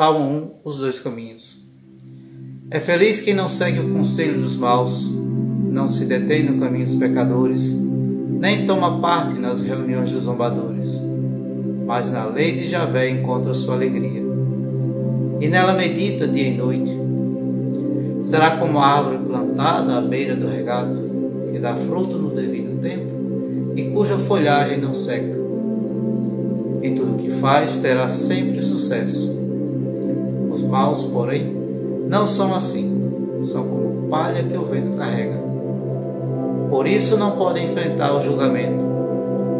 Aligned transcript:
Salmo 0.00 0.50
1, 0.64 0.70
os 0.70 0.78
dois 0.78 0.98
caminhos. 0.98 1.58
É 2.70 2.80
feliz 2.80 3.20
quem 3.20 3.34
não 3.34 3.46
segue 3.46 3.80
o 3.80 3.92
conselho 3.92 4.40
dos 4.40 4.56
maus, 4.56 5.06
não 5.70 5.92
se 5.92 6.06
detém 6.06 6.42
no 6.42 6.58
caminho 6.58 6.86
dos 6.86 6.94
pecadores, 6.94 7.60
nem 8.40 8.64
toma 8.64 8.98
parte 8.98 9.38
nas 9.38 9.60
reuniões 9.60 10.10
dos 10.10 10.24
zombadores, 10.24 10.98
mas 11.86 12.12
na 12.12 12.24
lei 12.24 12.52
de 12.52 12.66
Javé 12.66 13.10
encontra 13.10 13.52
sua 13.52 13.74
alegria, 13.74 14.22
e 15.38 15.48
nela 15.48 15.74
medita 15.74 16.26
dia 16.26 16.48
e 16.48 16.56
noite. 16.56 16.96
Será 18.24 18.56
como 18.56 18.78
a 18.78 18.86
árvore 18.86 19.18
plantada 19.18 19.98
à 19.98 20.00
beira 20.00 20.34
do 20.34 20.48
regado, 20.48 20.96
que 21.52 21.58
dá 21.58 21.76
fruto 21.76 22.16
no 22.16 22.34
devido 22.34 22.80
tempo 22.80 23.76
e 23.76 23.90
cuja 23.90 24.16
folhagem 24.16 24.80
não 24.80 24.94
seca. 24.94 25.36
Em 26.82 26.94
tudo 26.94 27.22
que 27.22 27.32
faz 27.32 27.76
terá 27.76 28.08
sempre 28.08 28.62
sucesso. 28.62 29.49
Maus, 30.70 31.02
porém, 31.02 31.52
não 32.08 32.26
são 32.28 32.54
assim, 32.54 32.88
são 33.44 33.64
como 33.64 34.08
palha 34.08 34.42
que 34.42 34.56
o 34.56 34.64
vento 34.64 34.96
carrega. 34.96 35.36
Por 36.70 36.86
isso 36.86 37.16
não 37.16 37.32
podem 37.32 37.64
enfrentar 37.64 38.14
o 38.14 38.20
julgamento, 38.20 38.80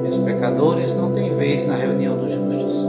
e 0.07 0.09
os 0.09 0.19
pecadores 0.19 0.95
não 0.95 1.13
têm 1.13 1.37
vez 1.37 1.67
na 1.67 1.75
reunião 1.75 2.17
dos 2.17 2.33
justos. 2.33 2.87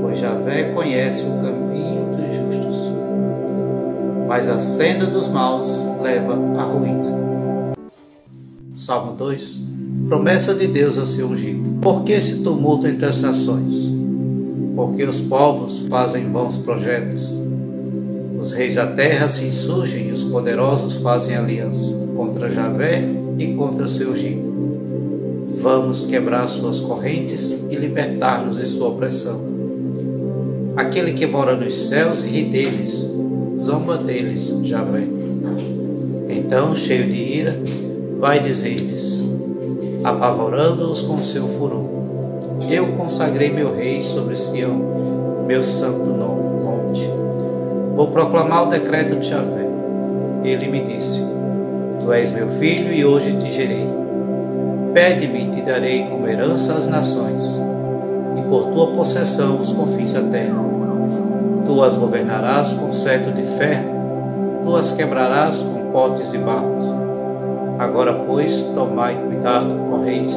Pois 0.00 0.20
Javé 0.20 0.70
conhece 0.72 1.24
o 1.24 1.42
caminho 1.42 2.16
dos 2.16 2.34
justos, 2.36 2.90
mas 4.28 4.48
a 4.48 4.60
senda 4.60 5.06
dos 5.06 5.26
maus 5.28 5.82
leva 6.00 6.34
à 6.34 6.62
ruína. 6.62 7.74
Salmo 8.76 9.16
2 9.16 9.66
Promessa 10.08 10.54
de 10.54 10.68
Deus 10.68 10.98
a 10.98 11.06
seu 11.06 11.26
ungido. 11.26 11.80
Por 11.80 12.04
que 12.04 12.12
esse 12.12 12.44
tumulto 12.44 12.86
entre 12.86 13.06
as 13.06 13.20
nações? 13.20 13.85
Porque 14.76 15.02
os 15.04 15.22
povos 15.22 15.86
fazem 15.88 16.28
bons 16.28 16.58
projetos. 16.58 17.34
Os 18.40 18.52
reis 18.52 18.74
da 18.74 18.86
terra 18.86 19.26
se 19.26 19.44
insurgem 19.44 20.10
e 20.10 20.12
os 20.12 20.22
poderosos 20.22 20.98
fazem 20.98 21.34
aliança 21.34 21.92
contra 22.14 22.52
Javé 22.52 23.02
e 23.38 23.54
contra 23.54 23.88
seu 23.88 24.10
ungido. 24.10 24.54
Vamos 25.62 26.04
quebrar 26.04 26.46
suas 26.46 26.78
correntes 26.78 27.56
e 27.70 27.74
libertar-nos 27.74 28.58
de 28.58 28.66
sua 28.68 28.88
opressão. 28.88 29.40
Aquele 30.76 31.14
que 31.14 31.26
mora 31.26 31.56
nos 31.56 31.88
céus 31.88 32.20
ri 32.20 32.44
deles, 32.44 33.04
zomba 33.64 33.96
deles, 33.96 34.52
Javé. 34.62 35.04
Então, 36.28 36.76
cheio 36.76 37.06
de 37.06 37.38
ira, 37.38 37.56
vai 38.20 38.40
dizer-lhes: 38.40 39.22
apavorando-os 40.04 41.02
com 41.02 41.18
seu 41.18 41.48
furor. 41.48 41.95
Eu 42.68 42.86
consagrei 42.96 43.52
meu 43.52 43.74
rei 43.74 44.02
sobre 44.02 44.36
Sião, 44.36 45.44
meu 45.46 45.62
santo 45.62 46.04
monte. 46.06 47.08
Vou 47.94 48.08
proclamar 48.08 48.66
o 48.66 48.70
decreto 48.70 49.16
de 49.16 49.28
Javé. 49.28 49.66
Ele 50.44 50.68
me 50.68 50.84
disse: 50.84 51.22
Tu 52.00 52.12
és 52.12 52.32
meu 52.32 52.48
filho 52.48 52.92
e 52.92 53.04
hoje 53.04 53.36
te 53.36 53.52
gerei. 53.52 53.88
Pede-me 54.92 55.44
e 55.44 55.50
te 55.54 55.62
darei 55.62 56.04
como 56.04 56.26
herança 56.26 56.74
as 56.74 56.86
nações, 56.86 57.42
e 58.38 58.48
por 58.48 58.72
tua 58.72 58.88
possessão 58.88 59.60
os 59.60 59.72
confins 59.72 60.12
da 60.12 60.22
terra. 60.22 60.62
Tu 61.66 61.82
as 61.82 61.96
governarás 61.96 62.72
com 62.72 62.92
cetro 62.92 63.32
de 63.32 63.42
ferro, 63.42 64.62
tu 64.62 64.76
as 64.76 64.92
quebrarás 64.92 65.56
com 65.56 65.92
potes 65.92 66.30
de 66.30 66.38
barro 66.38 66.86
Agora, 67.78 68.14
pois, 68.26 68.62
tomai 68.74 69.14
cuidado, 69.14 69.70
ó 69.92 69.98
reis, 69.98 70.34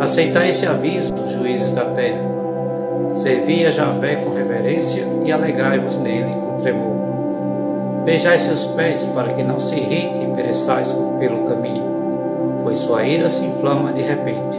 aceitai 0.00 0.50
esse 0.50 0.66
aviso, 0.66 1.14
juízes 1.38 1.72
da 1.72 1.84
terra. 1.86 2.20
Servi 3.14 3.64
a 3.64 3.70
Javé 3.70 4.16
com 4.16 4.34
reverência 4.34 5.04
e 5.24 5.32
alegrai-vos 5.32 5.96
nele 5.98 6.32
com 6.32 6.60
tremor. 6.60 8.04
Beijai 8.04 8.38
seus 8.38 8.66
pés 8.66 9.04
para 9.14 9.32
que 9.32 9.42
não 9.42 9.60
se 9.60 9.74
irrite 9.74 10.24
e 10.24 10.34
pereçais 10.34 10.94
pelo 11.18 11.48
caminho, 11.48 11.84
pois 12.64 12.78
sua 12.78 13.04
ira 13.04 13.28
se 13.28 13.44
inflama 13.44 13.92
de 13.92 14.02
repente. 14.02 14.58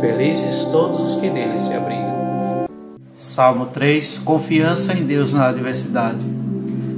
Felizes 0.00 0.64
todos 0.66 1.00
os 1.00 1.16
que 1.16 1.28
nele 1.28 1.58
se 1.58 1.72
abrigam. 1.74 2.68
Salmo 3.14 3.66
3 3.66 4.18
Confiança 4.18 4.92
em 4.92 5.04
Deus 5.04 5.32
na 5.32 5.48
adversidade. 5.48 6.24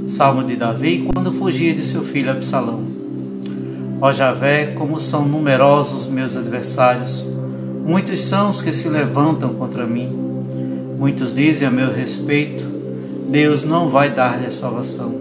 Salmo 0.07 0.45
de 0.45 0.57
Davi 0.57 1.09
quando 1.13 1.33
fugia 1.33 1.73
de 1.73 1.83
seu 1.83 2.03
filho 2.03 2.31
Absalão. 2.31 2.85
Ó 4.03 4.13
Javé, 4.13 4.73
como 4.73 5.01
são 5.01 5.25
numerosos 5.25 6.07
meus 6.07 6.37
adversários, 6.37 7.25
muitos 7.85 8.21
são 8.21 8.51
os 8.51 8.63
que 8.63 8.73
se 8.73 8.89
levantam 8.89 9.55
contra 9.55 9.87
mim. 9.87 10.09
Muitos 10.99 11.35
dizem 11.35 11.67
a 11.67 11.71
meu 11.71 11.93
respeito: 11.93 12.65
Deus 13.31 13.65
não 13.65 13.89
vai 13.89 14.11
dar-lhe 14.11 14.47
a 14.47 14.51
salvação. 14.51 15.15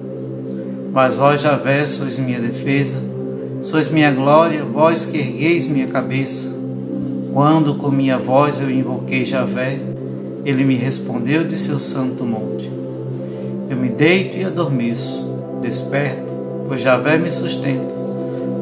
Mas 0.91 1.15
vós, 1.15 1.41
Javé, 1.41 1.85
sois 1.85 2.17
minha 2.17 2.39
defesa, 2.39 2.97
sois 3.61 3.89
minha 3.89 4.11
glória, 4.11 4.63
vós 4.63 5.05
que 5.05 5.17
ergueis 5.17 5.67
minha 5.67 5.87
cabeça. 5.87 6.49
Quando 7.33 7.75
com 7.75 7.89
minha 7.89 8.17
voz 8.17 8.59
eu 8.59 8.71
invoquei 8.71 9.23
Javé, 9.23 9.79
ele 10.43 10.63
me 10.63 10.75
respondeu 10.75 11.43
de 11.43 11.55
seu 11.55 11.77
santo 11.77 12.23
monte. 12.23 12.69
Eu 13.69 13.77
me 13.77 13.89
deito 13.89 14.37
e 14.37 14.43
adormeço, 14.43 15.23
desperto, 15.61 16.25
pois 16.67 16.81
Javé 16.81 17.17
me 17.17 17.29
sustenta. 17.29 17.98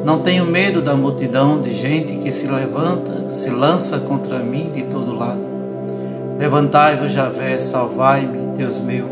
Não 0.08 0.20
tenho 0.20 0.46
medo 0.46 0.80
da 0.80 0.96
multidão 0.96 1.60
de 1.60 1.74
gente 1.74 2.16
que 2.20 2.32
se 2.32 2.46
levanta, 2.46 3.28
se 3.28 3.50
lança 3.50 3.98
contra 3.98 4.38
mim 4.38 4.70
de 4.72 4.84
todo 4.84 5.14
lado. 5.14 5.42
Levantai-vos, 6.38 7.12
Javé, 7.12 7.58
salvai-me, 7.58 8.56
Deus 8.56 8.78
meu. 8.78 9.04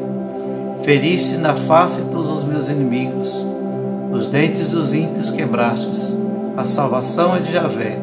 Feriste 0.85 1.37
na 1.37 1.53
face 1.53 2.01
todos 2.11 2.31
os 2.31 2.45
meus 2.45 2.71
inimigos. 2.71 3.45
Os 4.11 4.29
dentes 4.29 4.69
dos 4.69 4.95
ímpios 4.95 5.31
quebrastes. 5.31 6.17
A 6.57 6.65
salvação 6.65 7.37
é 7.37 7.41
de 7.41 7.53
Javé. 7.53 7.99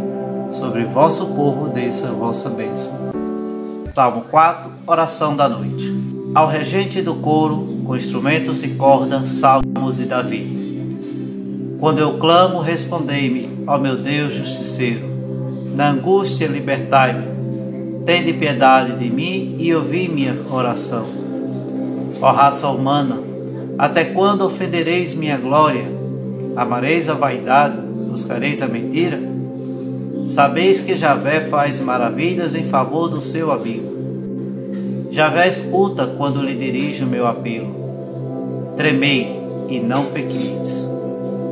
Sobre 0.51 0.83
vosso 0.83 1.25
povo 1.33 1.69
desça 1.69 2.09
a 2.09 2.11
vossa 2.11 2.47
bênção. 2.51 2.93
Salmo 3.95 4.21
4, 4.29 4.69
oração 4.85 5.35
da 5.35 5.49
noite. 5.49 5.91
Ao 6.35 6.47
regente 6.47 7.01
do 7.01 7.15
coro, 7.15 7.75
com 7.83 7.95
instrumentos 7.95 8.61
e 8.61 8.67
corda, 8.67 9.25
salmo 9.25 9.91
de 9.91 10.05
Davi. 10.05 10.52
Quando 11.83 11.99
eu 11.99 12.13
clamo, 12.13 12.61
respondei-me, 12.61 13.49
ó 13.67 13.77
meu 13.77 13.97
Deus 13.97 14.35
justiceiro. 14.35 15.01
Na 15.75 15.89
angústia, 15.89 16.47
libertai-me. 16.47 17.25
Tende 18.05 18.31
piedade 18.31 18.97
de 18.97 19.09
mim 19.09 19.57
e 19.59 19.75
ouvi 19.75 20.07
minha 20.07 20.33
oração. 20.49 21.03
Ó 22.21 22.31
raça 22.31 22.69
humana, 22.69 23.19
até 23.77 24.05
quando 24.05 24.45
ofendereis 24.45 25.13
minha 25.13 25.35
glória? 25.35 25.83
Amareis 26.55 27.09
a 27.09 27.15
vaidade, 27.15 27.79
buscareis 28.09 28.61
a 28.61 28.67
mentira? 28.69 29.19
Sabeis 30.25 30.79
que 30.79 30.95
Javé 30.95 31.49
faz 31.49 31.81
maravilhas 31.81 32.55
em 32.55 32.63
favor 32.63 33.09
do 33.09 33.19
seu 33.19 33.51
amigo. 33.51 33.91
Javé 35.11 35.49
escuta 35.49 36.07
quando 36.07 36.41
lhe 36.41 36.55
dirijo 36.55 37.05
meu 37.05 37.27
apelo. 37.27 38.73
Tremei 38.77 39.37
e 39.67 39.81
não 39.81 40.05
pequeis. 40.05 40.92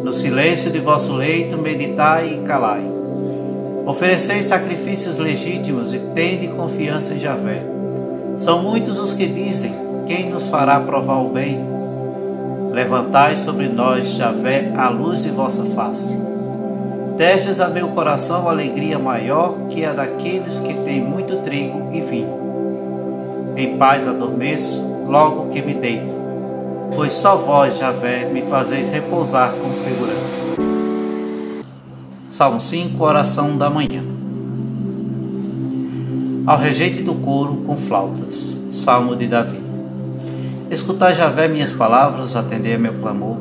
No 0.04 0.12
silêncio 0.12 0.72
de 0.72 0.80
vosso 0.80 1.14
leito, 1.14 1.58
meditai 1.60 2.34
e 2.34 2.38
calai. 2.40 2.82
Ofereceis 3.86 4.46
sacrifícios 4.46 5.18
legítimos 5.18 5.94
e 5.94 6.00
tende 6.00 6.48
confiança 6.48 7.14
em 7.14 7.20
Javé. 7.20 7.62
São 8.38 8.64
muitos 8.64 8.98
os 8.98 9.14
que 9.14 9.28
dizem: 9.28 9.72
Quem 10.08 10.28
nos 10.28 10.50
fará 10.50 10.80
provar 10.80 11.22
o 11.22 11.30
bem? 11.30 11.64
Levantai 12.72 13.36
sobre 13.36 13.68
nós, 13.68 14.14
Javé, 14.14 14.74
a 14.76 14.90
luz 14.90 15.22
de 15.22 15.30
vossa 15.30 15.66
face. 15.66 16.18
Destes 17.16 17.60
a 17.60 17.68
meu 17.68 17.90
coração 17.90 18.50
alegria 18.50 18.98
maior 18.98 19.56
que 19.70 19.86
a 19.86 19.94
daqueles 19.94 20.60
que 20.60 20.74
têm 20.74 21.00
muito 21.00 21.38
trigo 21.44 21.90
e 21.92 22.02
vinho. 22.02 23.54
Em 23.56 23.78
paz 23.78 24.08
adormeço, 24.08 24.82
logo 25.06 25.50
que 25.50 25.62
me 25.62 25.76
deito 25.76 26.21
pois 26.96 27.14
só 27.14 27.36
vós, 27.36 27.78
Javé, 27.78 28.26
me 28.26 28.42
fazeis 28.44 28.90
repousar 28.90 29.54
com 29.54 29.74
segurança. 29.74 30.44
Salmo 32.30 32.60
5, 32.60 33.04
oração 33.04 33.58
da 33.58 33.70
manhã. 33.70 34.04
Ao 36.46 36.58
rejeite 36.58 37.02
do 37.02 37.14
coro 37.16 37.64
com 37.66 37.78
flautas. 37.78 38.56
Salmo 38.74 39.16
de 39.16 39.28
Davi. 39.28 39.60
Escutai, 40.70 41.14
Javé, 41.14 41.48
minhas 41.48 41.72
palavras, 41.72 42.36
atendei 42.36 42.78
meu 42.78 42.94
clamor. 42.94 43.38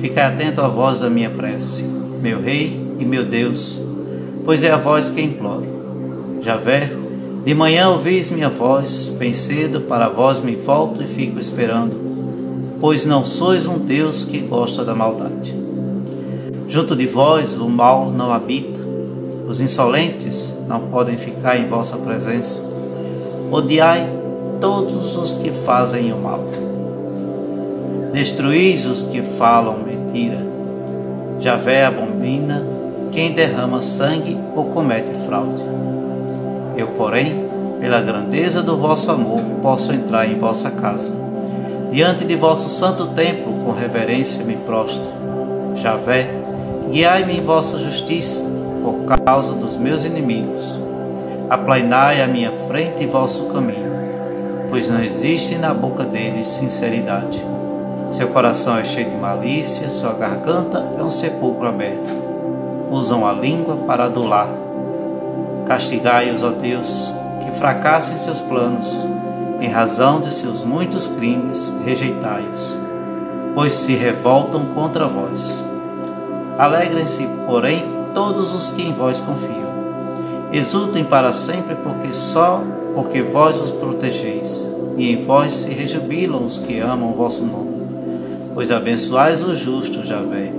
Ficai 0.00 0.24
atento 0.24 0.60
à 0.60 0.68
voz 0.68 1.00
da 1.00 1.08
minha 1.08 1.30
prece, 1.30 1.82
meu 2.20 2.40
Rei 2.40 2.96
e 2.98 3.04
meu 3.04 3.24
Deus, 3.24 3.80
pois 4.44 4.62
é 4.62 4.70
a 4.70 4.76
voz 4.76 5.10
que 5.10 5.22
imploro. 5.22 5.66
Javé, 6.42 6.90
de 7.44 7.54
manhã 7.54 7.90
ouvis 7.90 8.30
minha 8.30 8.48
voz, 8.48 9.06
bem 9.18 9.32
cedo 9.32 9.82
para 9.82 10.08
vós 10.08 10.40
me 10.40 10.56
volto 10.56 11.02
e 11.02 11.06
fico 11.06 11.38
esperando 11.38 12.13
pois 12.80 13.04
não 13.04 13.24
sois 13.24 13.66
um 13.66 13.78
Deus 13.78 14.24
que 14.24 14.38
gosta 14.38 14.84
da 14.84 14.94
maldade. 14.94 15.54
Junto 16.68 16.96
de 16.96 17.06
vós 17.06 17.56
o 17.56 17.68
mal 17.68 18.10
não 18.10 18.32
habita, 18.32 18.80
os 19.48 19.60
insolentes 19.60 20.52
não 20.66 20.80
podem 20.80 21.16
ficar 21.16 21.56
em 21.56 21.68
vossa 21.68 21.96
presença. 21.96 22.60
Odiai 23.50 24.08
todos 24.60 25.16
os 25.16 25.38
que 25.38 25.50
fazem 25.50 26.12
o 26.12 26.16
mal. 26.16 26.40
Destruís 28.12 28.86
os 28.86 29.02
que 29.02 29.22
falam 29.22 29.78
mentira. 29.84 30.38
Javé 31.40 31.84
abomina 31.84 32.64
quem 33.12 33.32
derrama 33.32 33.82
sangue 33.82 34.36
ou 34.56 34.64
comete 34.66 35.10
fraude. 35.26 35.62
Eu, 36.76 36.88
porém, 36.96 37.48
pela 37.80 38.00
grandeza 38.00 38.62
do 38.62 38.76
vosso 38.76 39.10
amor, 39.10 39.40
posso 39.62 39.92
entrar 39.92 40.26
em 40.26 40.38
vossa 40.38 40.70
casa. 40.70 41.23
Diante 41.94 42.24
de 42.24 42.34
vosso 42.34 42.68
santo 42.68 43.06
templo, 43.14 43.52
com 43.64 43.70
reverência 43.70 44.42
me 44.42 44.56
prostro. 44.56 45.00
Javé, 45.76 46.28
guiai-me 46.90 47.38
em 47.38 47.40
vossa 47.40 47.78
justiça, 47.78 48.42
por 48.82 49.16
causa 49.24 49.52
dos 49.52 49.76
meus 49.76 50.04
inimigos. 50.04 50.80
Aplainai 51.48 52.20
à 52.20 52.26
minha 52.26 52.50
frente 52.66 53.06
vosso 53.06 53.44
caminho, 53.44 53.92
pois 54.70 54.88
não 54.88 55.04
existe 55.04 55.54
na 55.54 55.72
boca 55.72 56.02
deles 56.02 56.48
sinceridade. 56.48 57.40
Seu 58.10 58.26
coração 58.26 58.76
é 58.76 58.84
cheio 58.84 59.10
de 59.10 59.16
malícia, 59.16 59.88
sua 59.88 60.14
garganta 60.14 60.96
é 60.98 61.00
um 61.00 61.12
sepulcro 61.12 61.68
aberto. 61.68 62.90
Usam 62.90 63.24
a 63.24 63.32
língua 63.32 63.76
para 63.86 64.06
adular. 64.06 64.48
Castigai-os, 65.68 66.42
ó 66.42 66.50
Deus, 66.50 67.14
que 67.44 67.56
fracassem 67.56 68.18
seus 68.18 68.40
planos. 68.40 69.13
Em 69.60 69.68
razão 69.68 70.20
de 70.20 70.32
seus 70.32 70.62
muitos 70.62 71.08
crimes, 71.08 71.72
rejeitai-os, 71.84 72.76
pois 73.54 73.72
se 73.72 73.94
revoltam 73.94 74.64
contra 74.74 75.06
vós. 75.06 75.62
Alegrem-se, 76.58 77.26
porém, 77.46 77.84
todos 78.14 78.52
os 78.52 78.72
que 78.72 78.82
em 78.82 78.92
vós 78.92 79.20
confiam. 79.20 79.64
Exultem 80.52 81.04
para 81.04 81.32
sempre, 81.32 81.74
porque 81.76 82.12
só 82.12 82.62
porque 82.94 83.22
vós 83.22 83.60
os 83.60 83.70
protegeis, 83.70 84.70
e 84.96 85.10
em 85.10 85.24
vós 85.24 85.52
se 85.52 85.70
rejubilam 85.70 86.44
os 86.44 86.58
que 86.58 86.78
amam 86.78 87.10
o 87.10 87.16
vosso 87.16 87.42
nome 87.42 87.74
pois 88.54 88.70
abençoais 88.70 89.42
o 89.42 89.54
justo, 89.54 90.04
Javé, 90.04 90.52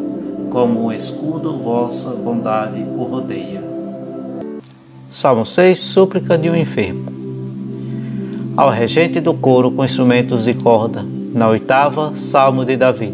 como 0.51 0.85
um 0.85 0.91
escudo 0.91 1.57
vossa 1.57 2.09
bondade 2.09 2.81
o 2.81 3.03
rodeia. 3.03 3.63
Salmo 5.09 5.45
6 5.45 5.79
Súplica 5.79 6.37
de 6.37 6.49
um 6.49 6.55
enfermo. 6.55 7.14
Ao 8.57 8.69
regente 8.69 9.19
do 9.19 9.33
coro 9.33 9.69
com 9.69 9.83
instrumentos 9.83 10.45
de 10.45 10.53
corda, 10.53 11.03
na 11.33 11.49
oitava, 11.49 12.13
Salmo 12.15 12.63
de 12.63 12.77
Davi. 12.77 13.11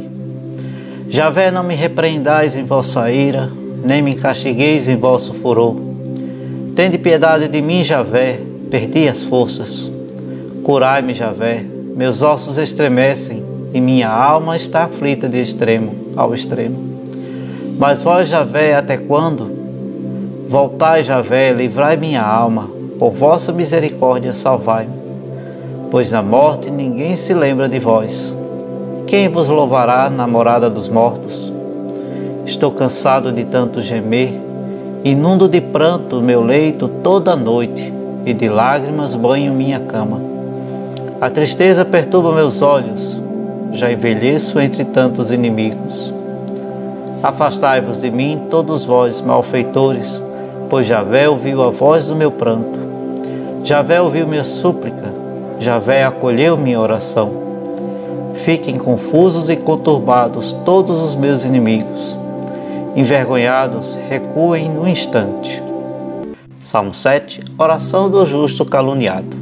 Javé, 1.10 1.50
não 1.50 1.64
me 1.64 1.74
repreendais 1.74 2.56
em 2.56 2.64
vossa 2.64 3.10
ira, 3.12 3.50
nem 3.84 4.04
me 4.04 4.14
castigueis 4.14 4.88
em 4.88 4.96
vosso 4.96 5.34
furor. 5.34 5.76
Tende 6.76 7.00
piedade 7.00 7.48
de 7.48 7.60
mim, 7.60 7.84
Javé, 7.84 8.40
perdi 8.70 9.08
as 9.08 9.24
forças. 9.24 9.92
Curai-me, 10.64 11.16
Javé, 11.16 11.66
meus 11.96 12.22
ossos 12.22 12.60
estremecem, 12.60 13.44
e 13.74 13.82
minha 13.82 14.10
alma 14.10 14.56
está 14.56 14.84
aflita 14.84 15.28
de 15.28 15.42
extremo 15.42 15.96
ao 16.16 16.36
extremo. 16.36 16.78
Mas 17.80 18.04
vós, 18.04 18.28
Javé, 18.28 18.76
até 18.76 18.96
quando? 18.96 19.50
Voltai, 20.48 21.02
Javé, 21.02 21.52
livrai 21.52 21.98
minha 21.98 22.22
alma, 22.22 22.70
por 23.00 23.12
vossa 23.12 23.52
misericórdia 23.52 24.34
salvai-me. 24.34 25.01
Pois 25.92 26.10
na 26.10 26.24
morte 26.24 26.72
ninguém 26.72 27.18
se 27.18 27.34
lembra 27.34 27.68
de 27.68 27.78
vós. 27.78 28.38
Quem 29.08 29.28
vos 29.28 29.50
louvará 29.50 30.10
na 30.10 30.26
morada 30.26 30.70
dos 30.70 30.88
mortos? 30.88 31.52
Estou 32.46 32.72
cansado 32.72 33.30
de 33.30 33.44
tanto 33.44 33.82
gemer, 33.82 34.32
inundo 35.04 35.50
de 35.50 35.60
pranto 35.60 36.22
meu 36.22 36.42
leito 36.42 36.88
toda 37.04 37.34
a 37.34 37.36
noite, 37.36 37.94
e 38.26 38.34
de 38.34 38.48
lágrimas 38.48 39.16
banho 39.16 39.52
minha 39.52 39.82
cama. 39.82 40.22
A 41.20 41.30
tristeza 41.30 41.84
perturba 41.84 42.32
meus 42.32 42.62
olhos, 42.62 43.18
já 43.74 43.92
envelheço 43.92 44.62
entre 44.62 44.86
tantos 44.86 45.30
inimigos. 45.30 46.14
Afastai-vos 47.22 48.00
de 48.00 48.10
mim, 48.10 48.48
todos 48.50 48.86
vós, 48.86 49.20
malfeitores, 49.20 50.24
pois 50.70 50.88
Javé 50.88 51.28
ouviu 51.28 51.62
a 51.62 51.70
voz 51.70 52.08
do 52.08 52.16
meu 52.16 52.32
pranto. 52.32 52.80
Javé 53.66 54.02
ouviu 54.02 54.26
minha 54.26 54.46
súplica, 54.46 55.21
Javé 55.62 56.04
acolheu 56.04 56.58
minha 56.58 56.80
oração. 56.80 57.32
Fiquem 58.34 58.80
confusos 58.80 59.48
e 59.48 59.56
conturbados 59.56 60.54
todos 60.66 61.00
os 61.00 61.14
meus 61.14 61.46
inimigos. 61.46 62.18
Envergonhados, 62.96 63.96
recuem 64.10 64.68
no 64.68 64.88
instante. 64.88 65.62
Salmo 66.64 66.96
7 66.96 67.44
Oração 67.60 68.10
do 68.10 68.26
justo 68.26 68.66
caluniado. 68.66 69.38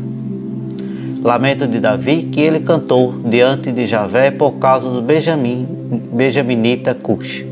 Lamento 1.24 1.66
de 1.66 1.80
Davi 1.80 2.24
que 2.24 2.42
ele 2.42 2.60
cantou 2.60 3.14
diante 3.24 3.72
de 3.72 3.86
Javé 3.86 4.30
por 4.30 4.56
causa 4.56 4.90
do 4.90 5.02
Benjamim, 5.02 5.66
Benjaminita 6.12 6.94
Cush. 6.94 7.46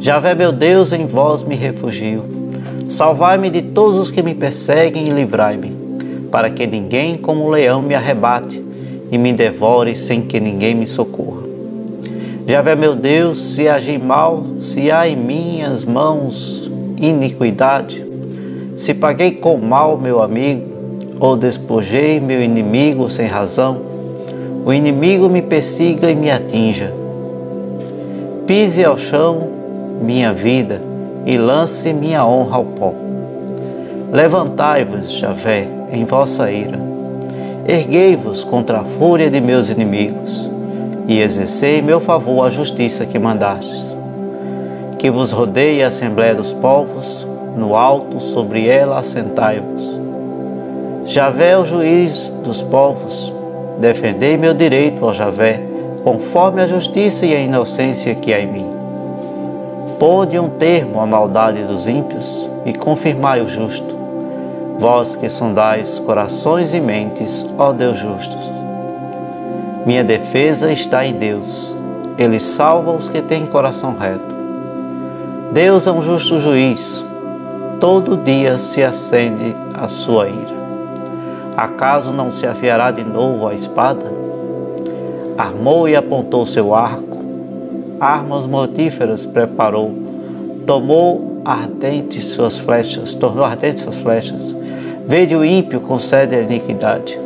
Javé, 0.00 0.34
meu 0.34 0.50
Deus, 0.50 0.94
em 0.94 1.04
vós 1.04 1.44
me 1.44 1.56
refugio. 1.56 2.24
Salvai-me 2.88 3.50
de 3.50 3.60
todos 3.60 3.96
os 3.98 4.10
que 4.10 4.22
me 4.22 4.34
perseguem 4.34 5.08
e 5.08 5.10
livrai-me, 5.10 5.79
para 6.30 6.50
que 6.50 6.66
ninguém 6.66 7.14
como 7.14 7.46
um 7.46 7.48
leão 7.48 7.82
me 7.82 7.94
arrebate 7.94 8.62
e 9.10 9.18
me 9.18 9.32
devore 9.32 9.96
sem 9.96 10.22
que 10.22 10.38
ninguém 10.38 10.74
me 10.74 10.86
socorra. 10.86 11.42
Javé, 12.46 12.74
meu 12.74 12.94
Deus, 12.94 13.54
se 13.54 13.68
agi 13.68 13.98
mal, 13.98 14.44
se 14.60 14.90
há 14.90 15.08
em 15.08 15.16
minhas 15.16 15.84
mãos 15.84 16.70
iniquidade, 16.96 18.04
se 18.76 18.94
paguei 18.94 19.32
com 19.32 19.56
mal 19.56 19.98
meu 19.98 20.22
amigo, 20.22 20.70
ou 21.20 21.36
despojei 21.36 22.18
meu 22.18 22.42
inimigo 22.42 23.08
sem 23.10 23.26
razão, 23.26 23.76
o 24.64 24.72
inimigo 24.72 25.28
me 25.28 25.42
persiga 25.42 26.10
e 26.10 26.14
me 26.14 26.30
atinja. 26.30 26.92
Pise 28.46 28.84
ao 28.84 28.96
chão 28.96 29.48
minha 30.00 30.32
vida 30.32 30.80
e 31.26 31.36
lance 31.36 31.92
minha 31.92 32.24
honra 32.24 32.56
ao 32.56 32.64
pó. 32.64 32.94
Levantai-vos, 34.10 35.12
Javé, 35.12 35.68
em 35.92 36.04
vossa 36.04 36.50
ira. 36.50 36.78
Erguei-vos 37.66 38.42
contra 38.44 38.80
a 38.80 38.84
fúria 38.84 39.30
de 39.30 39.40
meus 39.40 39.68
inimigos 39.68 40.50
e 41.06 41.20
exercei 41.20 41.78
em 41.78 41.82
meu 41.82 42.00
favor 42.00 42.46
a 42.46 42.50
justiça 42.50 43.06
que 43.06 43.18
mandastes. 43.18 43.96
Que 44.98 45.10
vos 45.10 45.30
rodeie 45.30 45.82
a 45.82 45.88
assembléia 45.88 46.34
dos 46.34 46.52
povos, 46.52 47.26
no 47.56 47.74
alto 47.74 48.20
sobre 48.20 48.66
ela 48.66 48.98
assentai-vos 48.98 50.00
Javé 51.10 51.50
é 51.50 51.58
o 51.58 51.64
juiz 51.64 52.30
dos 52.44 52.62
povos. 52.62 53.32
Defendei 53.80 54.36
meu 54.36 54.54
direito, 54.54 55.04
ó 55.04 55.12
Javé, 55.12 55.60
conforme 56.04 56.62
a 56.62 56.68
justiça 56.68 57.26
e 57.26 57.34
a 57.34 57.40
inocência 57.40 58.14
que 58.14 58.32
há 58.32 58.38
em 58.38 58.46
mim. 58.46 58.70
Pôde 59.98 60.38
um 60.38 60.48
termo 60.48 61.00
à 61.00 61.06
maldade 61.06 61.64
dos 61.64 61.88
ímpios 61.88 62.48
e 62.64 62.72
confirmai 62.72 63.40
o 63.40 63.48
justo. 63.48 63.99
Vós 64.80 65.14
que 65.14 65.28
sondais 65.28 65.98
corações 65.98 66.72
e 66.72 66.80
mentes, 66.80 67.46
ó 67.58 67.70
Deus 67.70 67.98
justos. 67.98 68.50
Minha 69.84 70.02
defesa 70.02 70.72
está 70.72 71.04
em 71.04 71.12
Deus. 71.12 71.76
Ele 72.16 72.40
salva 72.40 72.90
os 72.90 73.06
que 73.06 73.20
têm 73.20 73.44
coração 73.44 73.94
reto. 73.94 74.34
Deus 75.52 75.86
é 75.86 75.92
um 75.92 76.00
justo 76.00 76.38
juiz. 76.38 77.04
Todo 77.78 78.16
dia 78.16 78.56
se 78.56 78.82
acende 78.82 79.54
a 79.74 79.86
sua 79.86 80.28
ira. 80.30 80.60
Acaso 81.58 82.10
não 82.10 82.30
se 82.30 82.46
afiará 82.46 82.90
de 82.90 83.04
novo 83.04 83.46
a 83.46 83.52
espada? 83.52 84.10
Armou 85.36 85.90
e 85.90 85.94
apontou 85.94 86.46
seu 86.46 86.74
arco, 86.74 87.18
armas 88.00 88.46
mortíferas 88.46 89.26
preparou, 89.26 89.94
tomou 90.66 91.42
ardentes 91.44 92.24
suas 92.24 92.58
flechas, 92.58 93.12
tornou 93.12 93.44
ardentes 93.44 93.82
suas 93.82 94.00
flechas. 94.00 94.59
Vede 95.06 95.34
o 95.34 95.44
ímpio 95.44 95.80
concede 95.80 96.34
a 96.34 96.40
iniquidade. 96.40 97.18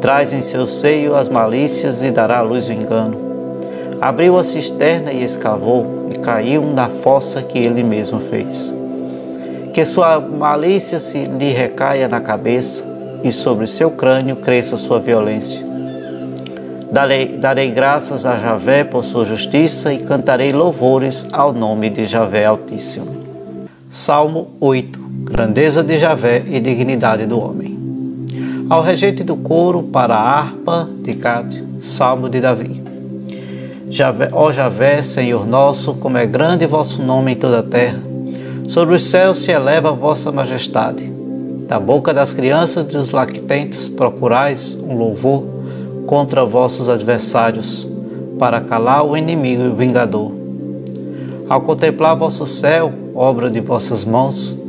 Traz 0.00 0.32
em 0.32 0.40
seu 0.40 0.66
seio 0.66 1.14
as 1.14 1.28
malícias 1.28 2.02
e 2.02 2.10
dará 2.10 2.38
à 2.38 2.42
luz 2.42 2.68
o 2.68 2.72
engano. 2.72 3.16
Abriu 4.00 4.38
a 4.38 4.42
cisterna 4.42 5.12
e 5.12 5.22
escavou, 5.22 6.08
e 6.10 6.18
caiu 6.18 6.62
na 6.62 6.88
fossa 6.88 7.42
que 7.42 7.58
ele 7.58 7.82
mesmo 7.82 8.18
fez. 8.18 8.74
Que 9.72 9.84
sua 9.84 10.18
malícia 10.18 10.98
se 10.98 11.24
lhe 11.24 11.52
recaia 11.52 12.08
na 12.08 12.20
cabeça, 12.20 12.84
e 13.22 13.32
sobre 13.32 13.66
seu 13.66 13.90
crânio 13.90 14.36
cresça 14.36 14.76
sua 14.76 14.98
violência. 14.98 15.64
Darei, 16.90 17.38
darei 17.38 17.70
graças 17.70 18.26
a 18.26 18.36
Javé 18.36 18.84
por 18.84 19.04
sua 19.04 19.24
justiça 19.24 19.94
e 19.94 19.98
cantarei 19.98 20.52
louvores 20.52 21.26
ao 21.32 21.52
nome 21.52 21.88
de 21.88 22.04
Javé 22.04 22.44
Altíssimo. 22.44 23.22
Salmo 23.90 24.48
8 24.60 25.01
Grandeza 25.32 25.82
de 25.82 25.96
Javé 25.96 26.44
e 26.46 26.60
dignidade 26.60 27.24
do 27.24 27.40
homem. 27.40 27.74
Ao 28.68 28.82
regente 28.82 29.24
do 29.24 29.34
coro 29.34 29.82
para 29.82 30.14
a 30.14 30.40
harpa 30.40 30.86
de 31.02 31.14
Gade, 31.14 31.64
Salmo 31.80 32.28
de 32.28 32.38
Davi. 32.38 32.82
Javé, 33.88 34.28
ó 34.30 34.52
Javé, 34.52 35.00
Senhor 35.00 35.46
nosso, 35.46 35.94
como 35.94 36.18
é 36.18 36.26
grande 36.26 36.66
vosso 36.66 37.02
nome 37.02 37.32
em 37.32 37.34
toda 37.34 37.60
a 37.60 37.62
terra. 37.62 37.98
Sobre 38.68 38.94
os 38.94 39.04
céus 39.04 39.38
se 39.38 39.50
eleva 39.50 39.88
a 39.88 39.92
vossa 39.92 40.30
majestade 40.30 41.10
Da 41.66 41.80
boca 41.80 42.12
das 42.12 42.34
crianças 42.34 42.84
e 42.84 42.88
dos 42.88 43.10
lactentes 43.10 43.88
procurais 43.88 44.74
um 44.74 44.94
louvor 44.94 45.44
contra 46.06 46.44
vossos 46.44 46.90
adversários, 46.90 47.88
para 48.38 48.60
calar 48.60 49.02
o 49.02 49.16
inimigo 49.16 49.62
e 49.62 49.68
o 49.68 49.74
vingador. 49.74 50.30
Ao 51.48 51.62
contemplar 51.62 52.16
vosso 52.16 52.46
céu, 52.46 52.92
obra 53.14 53.50
de 53.50 53.60
vossas 53.60 54.04
mãos, 54.04 54.60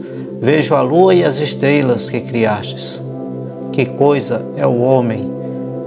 vejo 0.44 0.76
a 0.76 0.82
lua 0.82 1.16
e 1.16 1.24
as 1.24 1.40
estrelas 1.40 2.10
que 2.10 2.20
criastes. 2.20 3.02
Que 3.72 3.86
coisa 3.86 4.42
é 4.58 4.68
o 4.68 4.82
homem 4.82 5.32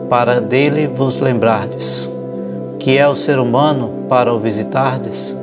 para 0.08 0.40
dele 0.40 0.86
vos 0.86 1.20
lembrardes? 1.20 2.10
Que 2.78 2.96
é 2.96 3.06
o 3.06 3.14
ser 3.14 3.38
humano 3.38 4.06
para 4.08 4.32
o 4.32 4.38
visitardes? 4.38 5.36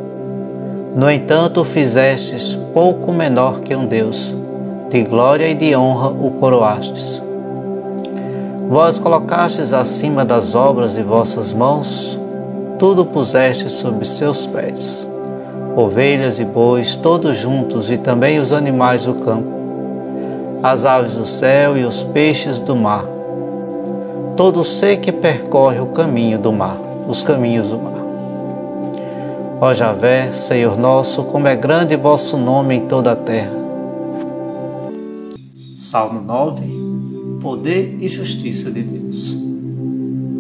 No 0.95 1.11
entanto, 1.11 1.61
o 1.61 1.63
fizestes 1.63 2.55
pouco 2.73 3.13
menor 3.13 3.59
que 3.59 3.75
um 3.75 3.85
Deus, 3.85 4.35
de 4.89 5.03
glória 5.03 5.47
e 5.47 5.53
de 5.53 5.75
honra 5.75 6.09
o 6.09 6.31
coroastes. 6.39 7.21
Vós 8.67 8.97
colocastes 8.97 9.73
acima 9.73 10.25
das 10.25 10.55
obras 10.55 10.95
de 10.95 11.03
vossas 11.03 11.53
mãos, 11.53 12.19
tudo 12.79 13.05
pusestes 13.05 13.73
sob 13.73 14.03
seus 14.07 14.47
pés, 14.47 15.07
ovelhas 15.75 16.39
e 16.39 16.45
bois, 16.45 16.95
todos 16.95 17.37
juntos, 17.37 17.89
e 17.89 17.97
também 17.97 18.39
os 18.39 18.51
animais 18.51 19.05
do 19.05 19.15
campo, 19.15 19.49
as 20.61 20.85
aves 20.85 21.17
do 21.17 21.25
céu 21.25 21.77
e 21.77 21.83
os 21.83 22.03
peixes 22.03 22.59
do 22.59 22.75
mar, 22.75 23.05
todo 24.37 24.63
ser 24.63 24.97
que 24.97 25.11
percorre 25.11 25.79
o 25.79 25.87
caminho 25.87 26.37
do 26.37 26.51
mar, 26.51 26.77
os 27.07 27.21
caminhos 27.21 27.69
do 27.69 27.77
mar. 27.77 28.03
Ó 29.59 29.73
Javé, 29.73 30.31
Senhor 30.31 30.77
nosso, 30.77 31.23
como 31.23 31.47
é 31.47 31.55
grande 31.55 31.95
vosso 31.95 32.37
nome 32.37 32.75
em 32.75 32.81
toda 32.87 33.13
a 33.13 33.15
terra. 33.15 33.51
Salmo 35.77 36.21
9 36.21 36.83
Poder 37.41 37.97
e 37.99 38.07
Justiça 38.07 38.71
de 38.71 38.81
Deus. 38.81 39.35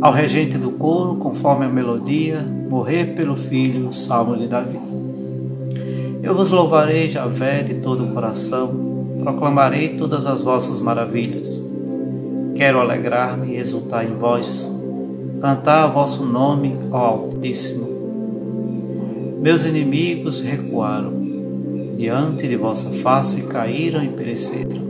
Ao 0.01 0.11
regente 0.11 0.57
do 0.57 0.71
coro, 0.71 1.17
conforme 1.17 1.65
a 1.65 1.69
melodia, 1.69 2.41
morrer 2.69 3.15
pelo 3.15 3.35
filho, 3.35 3.93
Salmo 3.93 4.37
de 4.37 4.47
Davi. 4.47 4.79
Eu 6.23 6.33
vos 6.33 6.49
louvarei, 6.49 7.09
Javé, 7.09 7.61
de 7.61 7.75
todo 7.75 8.05
o 8.05 8.13
coração, 8.13 9.19
proclamarei 9.21 9.97
todas 9.97 10.25
as 10.25 10.41
vossas 10.41 10.79
maravilhas. 10.79 11.61
Quero 12.55 12.79
alegrar-me 12.79 13.53
e 13.53 13.57
exultar 13.57 14.03
em 14.05 14.15
vós, 14.15 14.71
cantar 15.41 15.87
vosso 15.87 16.23
nome, 16.23 16.73
ó 16.91 16.97
Altíssimo 16.97 17.93
meus 19.43 19.65
inimigos 19.65 20.39
recuaram, 20.39 21.11
diante 21.97 22.47
de 22.47 22.55
vossa 22.55 22.89
face 23.03 23.41
caíram 23.41 24.01
e 24.01 24.07
pereceram. 24.07 24.81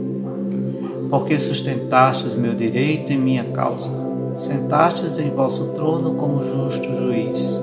Porque 1.10 1.36
sustentastes 1.40 2.36
meu 2.36 2.54
direito 2.54 3.12
em 3.12 3.18
minha 3.18 3.42
causa, 3.42 3.90
sentastes 4.36 5.18
em 5.18 5.28
vosso 5.30 5.72
trono 5.74 6.14
como 6.14 6.44
justo 6.44 6.84
juiz. 6.84 7.60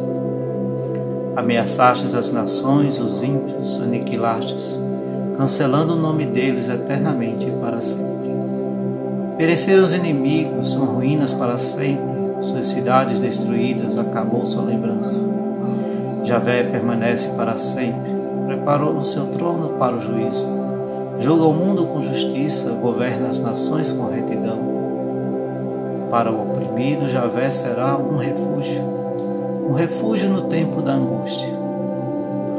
Ameaçastes 1.35 2.13
as 2.13 2.29
nações, 2.29 2.99
os 2.99 3.23
ímpios, 3.23 3.81
aniquilastes, 3.81 4.77
cancelando 5.37 5.93
o 5.93 5.99
nome 5.99 6.25
deles 6.25 6.67
eternamente 6.67 7.45
e 7.47 7.51
para 7.51 7.79
sempre. 7.79 8.11
Pereceram 9.37 9.85
os 9.85 9.93
inimigos, 9.93 10.73
são 10.73 10.85
ruínas 10.85 11.33
para 11.33 11.57
sempre, 11.57 12.03
suas 12.41 12.67
cidades 12.67 13.21
destruídas, 13.21 13.97
acabou 13.97 14.45
sua 14.45 14.63
lembrança. 14.63 15.19
Javé 16.25 16.63
permanece 16.63 17.29
para 17.29 17.57
sempre, 17.57 18.11
preparou 18.45 18.97
o 18.97 19.05
seu 19.05 19.27
trono 19.27 19.77
para 19.79 19.95
o 19.95 20.01
juízo. 20.01 20.45
Julga 21.21 21.45
o 21.45 21.53
mundo 21.53 21.85
com 21.85 22.03
justiça, 22.03 22.71
governa 22.71 23.29
as 23.29 23.39
nações 23.39 23.93
com 23.93 24.09
retidão. 24.09 24.59
Para 26.11 26.29
o 26.29 26.51
oprimido, 26.51 27.09
Javé 27.09 27.49
será 27.49 27.95
um 27.97 28.17
refúgio, 28.17 28.83
um 29.71 29.73
refúgio 29.73 30.29
no 30.29 30.49
tempo 30.49 30.81
da 30.81 30.91
angústia. 30.91 31.47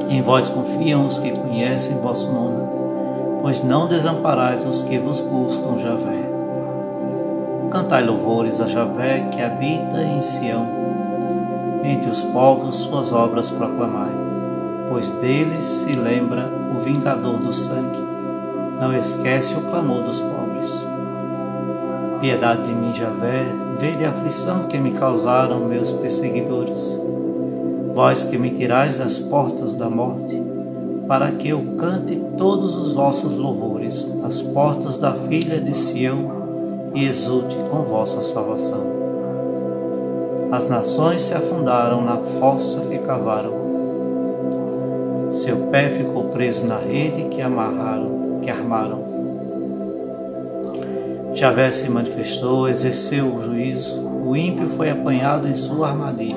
Em 0.09 0.23
vós 0.23 0.49
confiam 0.49 1.07
os 1.07 1.19
que 1.19 1.31
conhecem 1.31 1.99
vosso 1.99 2.33
nome, 2.33 2.67
pois 3.43 3.63
não 3.63 3.87
desamparais 3.87 4.65
os 4.65 4.81
que 4.81 4.97
vos 4.97 5.21
buscam, 5.21 5.79
Javé. 5.79 6.23
Cantai 7.71 8.03
louvores 8.03 8.63
a 8.63 8.67
Javé 8.67 9.29
que 9.31 9.43
habita 9.43 10.03
em 10.03 10.23
Sião 10.23 10.67
entre 11.85 12.09
os 12.09 12.23
povos 12.23 12.77
suas 12.77 13.13
obras 13.13 13.51
proclamai, 13.51 14.13
pois 14.89 15.11
deles 15.11 15.65
se 15.65 15.93
lembra 15.93 16.49
o 16.75 16.83
vingador 16.83 17.37
do 17.37 17.53
sangue, 17.53 18.01
não 18.81 18.97
esquece 18.97 19.55
o 19.55 19.61
clamor 19.61 20.01
dos 20.03 20.19
pobres. 20.19 20.89
Piedade 22.23 22.63
de 22.63 22.75
mim, 22.75 22.95
Javé, 22.95 23.45
vede 23.83 24.05
a 24.05 24.11
aflição 24.11 24.69
que 24.69 24.79
me 24.79 24.93
causaram 24.93 25.67
meus 25.67 25.91
perseguidores. 25.91 26.97
Vós 27.93 28.23
que 28.23 28.39
me 28.39 28.51
tirais 28.51 28.99
das 28.99 29.19
portas 29.19 29.75
da 29.75 29.91
morte, 29.91 30.41
para 31.09 31.33
que 31.33 31.49
eu 31.49 31.61
cante 31.81 32.15
todos 32.39 32.77
os 32.77 32.93
vossos 32.93 33.35
louvores 33.35 34.07
às 34.23 34.41
portas 34.41 34.99
da 34.99 35.13
filha 35.13 35.61
de 35.61 35.77
Sião 35.77 36.93
e 36.95 37.05
exulte 37.05 37.57
com 37.73 37.79
vossa 37.79 38.23
salvação. 38.23 38.85
As 40.53 40.69
nações 40.69 41.23
se 41.23 41.35
afundaram 41.35 42.05
na 42.05 42.19
fossa 42.19 42.83
que 42.83 42.99
cavaram. 42.99 43.51
Seu 45.35 45.57
pé 45.73 45.91
ficou 45.91 46.29
preso 46.29 46.69
na 46.69 46.79
rede 46.79 47.25
que 47.31 47.43
amarraram, 47.43 48.39
que 48.45 48.49
armaram. 48.49 49.02
Javé 51.43 51.73
se 51.73 51.89
manifestou, 51.89 52.69
exerceu 52.69 53.27
o 53.27 53.43
juízo, 53.43 54.01
o 54.01 54.37
ímpio 54.37 54.69
foi 54.77 54.91
apanhado 54.91 55.49
em 55.49 55.57
sua 55.57 55.89
armadilha. 55.89 56.37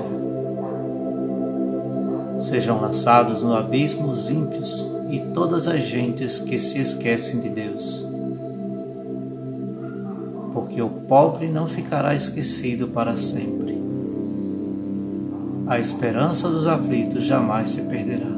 Sejam 2.42 2.82
lançados 2.82 3.44
no 3.44 3.54
abismo 3.56 4.10
os 4.10 4.32
ímpios 4.32 4.84
e 5.12 5.20
todas 5.32 5.68
as 5.68 5.82
gentes 5.82 6.40
que 6.40 6.58
se 6.58 6.80
esquecem 6.80 7.40
de 7.40 7.50
Deus. 7.50 8.04
Porque 10.56 10.82
o 10.82 10.90
pobre 10.90 11.50
não 11.50 11.68
ficará 11.68 12.16
esquecido 12.16 12.88
para 12.88 13.16
sempre 13.16 13.76
a 15.68 15.80
esperança 15.80 16.48
dos 16.48 16.68
aflitos 16.68 17.26
jamais 17.26 17.72
se 17.72 17.82
perderá. 17.84 18.30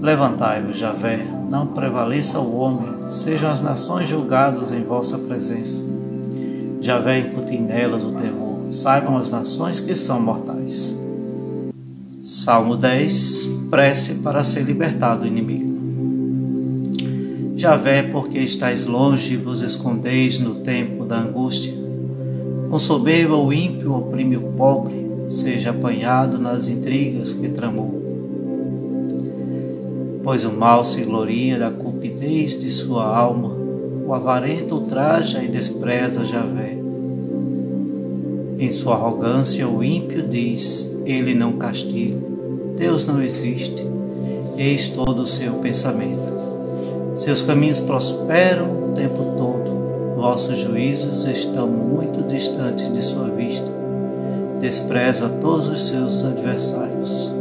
Levantai-vos, 0.00 0.78
Javé, 0.78 1.18
não 1.50 1.66
prevaleça 1.66 2.38
o 2.40 2.56
homem, 2.56 2.89
sejam 3.10 3.50
as 3.50 3.60
nações 3.60 4.08
julgadas 4.08 4.72
em 4.72 4.82
vossa 4.82 5.18
presença. 5.18 5.82
Javé 6.80 7.20
incute 7.20 7.58
nelas 7.58 8.04
o 8.04 8.12
temor, 8.12 8.72
saibam 8.72 9.16
as 9.16 9.30
nações 9.30 9.80
que 9.80 9.94
são 9.94 10.20
mortais. 10.20 10.94
Salmo 12.24 12.76
10 12.76 13.48
Prece 13.70 14.14
para 14.14 14.42
ser 14.42 14.62
libertado 14.62 15.20
do 15.20 15.26
inimigo. 15.26 15.70
Javé, 17.56 18.02
porque 18.02 18.38
estáis 18.38 18.86
longe 18.86 19.34
e 19.34 19.36
vos 19.36 19.60
escondeis 19.60 20.38
no 20.38 20.56
tempo 20.56 21.04
da 21.04 21.18
angústia, 21.18 21.72
com 22.70 22.76
o 22.76 23.52
ímpio 23.52 23.94
oprime 23.94 24.36
o 24.36 24.52
pobre, 24.54 24.94
seja 25.30 25.70
apanhado 25.70 26.38
nas 26.38 26.66
intrigas 26.66 27.32
que 27.32 27.48
tramou. 27.50 28.00
Pois 30.24 30.44
o 30.44 30.52
mal 30.52 30.84
se 30.84 31.02
gloria 31.02 31.58
da 31.58 31.70
cupidez 32.20 32.60
de 32.60 32.70
sua 32.70 33.16
alma, 33.16 33.48
o 34.06 34.12
avarento 34.12 34.74
ultraja 34.74 35.42
e 35.42 35.48
despreza 35.48 36.26
Javé. 36.26 36.76
Em 38.58 38.70
sua 38.72 38.94
arrogância 38.94 39.66
o 39.66 39.82
ímpio 39.82 40.22
diz, 40.28 40.86
ele 41.06 41.34
não 41.34 41.52
castiga, 41.52 42.18
Deus 42.76 43.06
não 43.06 43.22
existe, 43.22 43.82
eis 44.58 44.90
todo 44.90 45.22
o 45.22 45.26
seu 45.26 45.54
pensamento. 45.54 46.30
Seus 47.16 47.40
caminhos 47.40 47.80
prosperam 47.80 48.90
o 48.90 48.94
tempo 48.94 49.36
todo 49.38 49.70
Vossos 50.14 50.58
juízos 50.58 51.24
estão 51.24 51.66
muito 51.66 52.28
distantes 52.28 52.92
de 52.92 53.02
sua 53.02 53.30
vista. 53.30 53.66
Despreza 54.60 55.26
todos 55.40 55.66
os 55.68 55.88
seus 55.88 56.22
adversários. 56.22 57.32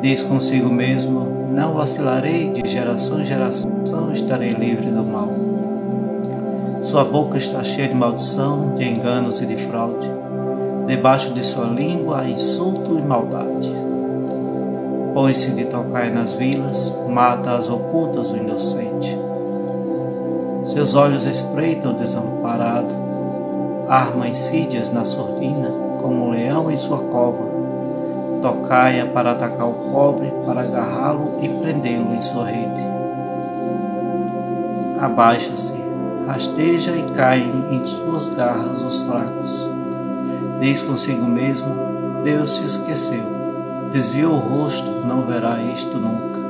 Diz 0.00 0.22
consigo 0.22 0.68
mesmo: 0.68 1.33
Não 1.54 1.72
vacilarei 1.74 2.52
de 2.52 2.68
geração 2.68 3.20
em 3.20 3.26
geração, 3.26 4.12
estarei 4.12 4.50
livre 4.50 4.90
do 4.90 5.04
mal. 5.04 5.28
Sua 6.82 7.04
boca 7.04 7.38
está 7.38 7.62
cheia 7.62 7.86
de 7.86 7.94
maldição, 7.94 8.74
de 8.74 8.82
enganos 8.82 9.40
e 9.40 9.46
de 9.46 9.56
fraude. 9.58 10.10
Debaixo 10.88 11.32
de 11.32 11.44
sua 11.44 11.66
língua 11.66 12.22
há 12.22 12.28
insulto 12.28 12.98
e 12.98 13.02
maldade. 13.02 13.72
Põe-se 15.14 15.52
de 15.52 15.66
tocar 15.66 16.10
nas 16.10 16.32
vilas, 16.32 16.92
mata 17.08 17.52
as 17.52 17.70
ocultas 17.70 18.32
o 18.32 18.36
inocente. 18.36 19.16
Seus 20.66 20.96
olhos 20.96 21.24
espreitam 21.24 21.92
o 21.92 21.98
desamparado, 21.98 22.88
arma 23.88 24.26
insídias 24.26 24.92
na 24.92 25.04
sordina, 25.04 25.70
como 26.02 26.26
um 26.26 26.30
leão 26.30 26.68
em 26.68 26.76
sua 26.76 26.98
cova. 26.98 27.53
Tocaia 28.44 29.06
para 29.06 29.30
atacar 29.30 29.66
o 29.66 29.72
pobre, 29.90 30.30
para 30.44 30.60
agarrá-lo 30.60 31.38
e 31.40 31.48
prendê-lo 31.48 32.12
em 32.12 32.20
sua 32.20 32.44
rede. 32.44 32.84
abaixa-se, 35.00 35.72
rasteja 36.26 36.90
e 36.90 37.02
cai 37.14 37.40
em 37.70 37.86
suas 37.86 38.28
garras 38.28 38.82
os 38.82 39.00
fracos. 39.00 39.66
Diz 40.60 40.82
consigo 40.82 41.24
mesmo: 41.24 41.68
Deus 42.22 42.58
se 42.58 42.66
esqueceu, 42.66 43.24
desviou 43.94 44.34
o 44.34 44.38
rosto, 44.38 44.90
não 45.08 45.22
verá 45.22 45.58
isto 45.74 45.96
nunca. 45.96 46.40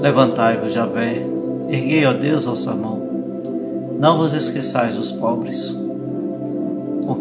Levantai-vos, 0.00 0.72
Javé, 0.72 1.26
erguei, 1.68 2.06
ó 2.06 2.14
Deus, 2.14 2.46
vossa 2.46 2.74
mão. 2.74 2.98
Não 3.98 4.16
vos 4.16 4.32
esqueçais 4.32 4.94
dos 4.94 5.12
pobres. 5.12 5.87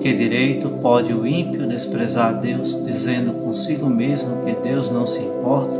Que 0.01 0.13
direito 0.13 0.69
pode 0.81 1.13
o 1.13 1.25
ímpio 1.25 1.67
desprezar 1.67 2.39
Deus, 2.39 2.83
dizendo 2.85 3.33
consigo 3.43 3.87
mesmo 3.87 4.45
que 4.45 4.53
Deus 4.61 4.91
não 4.91 5.07
se 5.07 5.19
importa? 5.19 5.73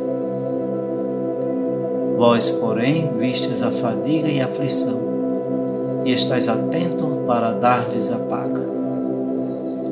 Vós, 2.18 2.50
porém, 2.50 3.08
vistes 3.20 3.62
a 3.62 3.72
fadiga 3.72 4.28
e 4.28 4.42
a 4.42 4.46
aflição, 4.46 5.00
e 6.04 6.12
estáis 6.12 6.48
atento 6.48 7.26
para 7.28 7.52
dar-lhes 7.52 8.12
a 8.12 8.18
paga. 8.18 8.66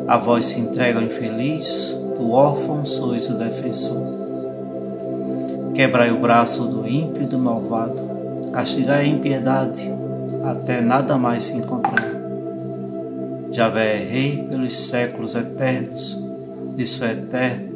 A 0.08 0.18
vós 0.18 0.48
se 0.48 0.60
entrega 0.60 1.00
o 1.00 1.04
infeliz, 1.04 1.96
do 2.18 2.32
órfão 2.32 2.84
sois 2.84 3.30
o 3.30 3.34
defensor. 3.34 4.02
Quebrai 5.76 6.12
o 6.12 6.20
braço 6.20 6.64
do 6.64 6.88
ímpio 6.88 7.24
e 7.24 7.28
do 7.28 7.38
malvado, 7.38 8.02
castigai 8.52 9.04
a 9.04 9.08
impiedade, 9.08 9.92
até 10.44 10.82
nada 10.82 11.18
mais 11.18 11.44
se 11.44 11.54
encontrar. 11.54 11.85
Javé 13.56 14.02
é 14.02 14.06
rei 14.06 14.46
pelos 14.50 14.76
séculos 14.76 15.34
eternos, 15.34 16.18
de 16.76 16.86
sua 16.86 17.12
eterna 17.12 17.74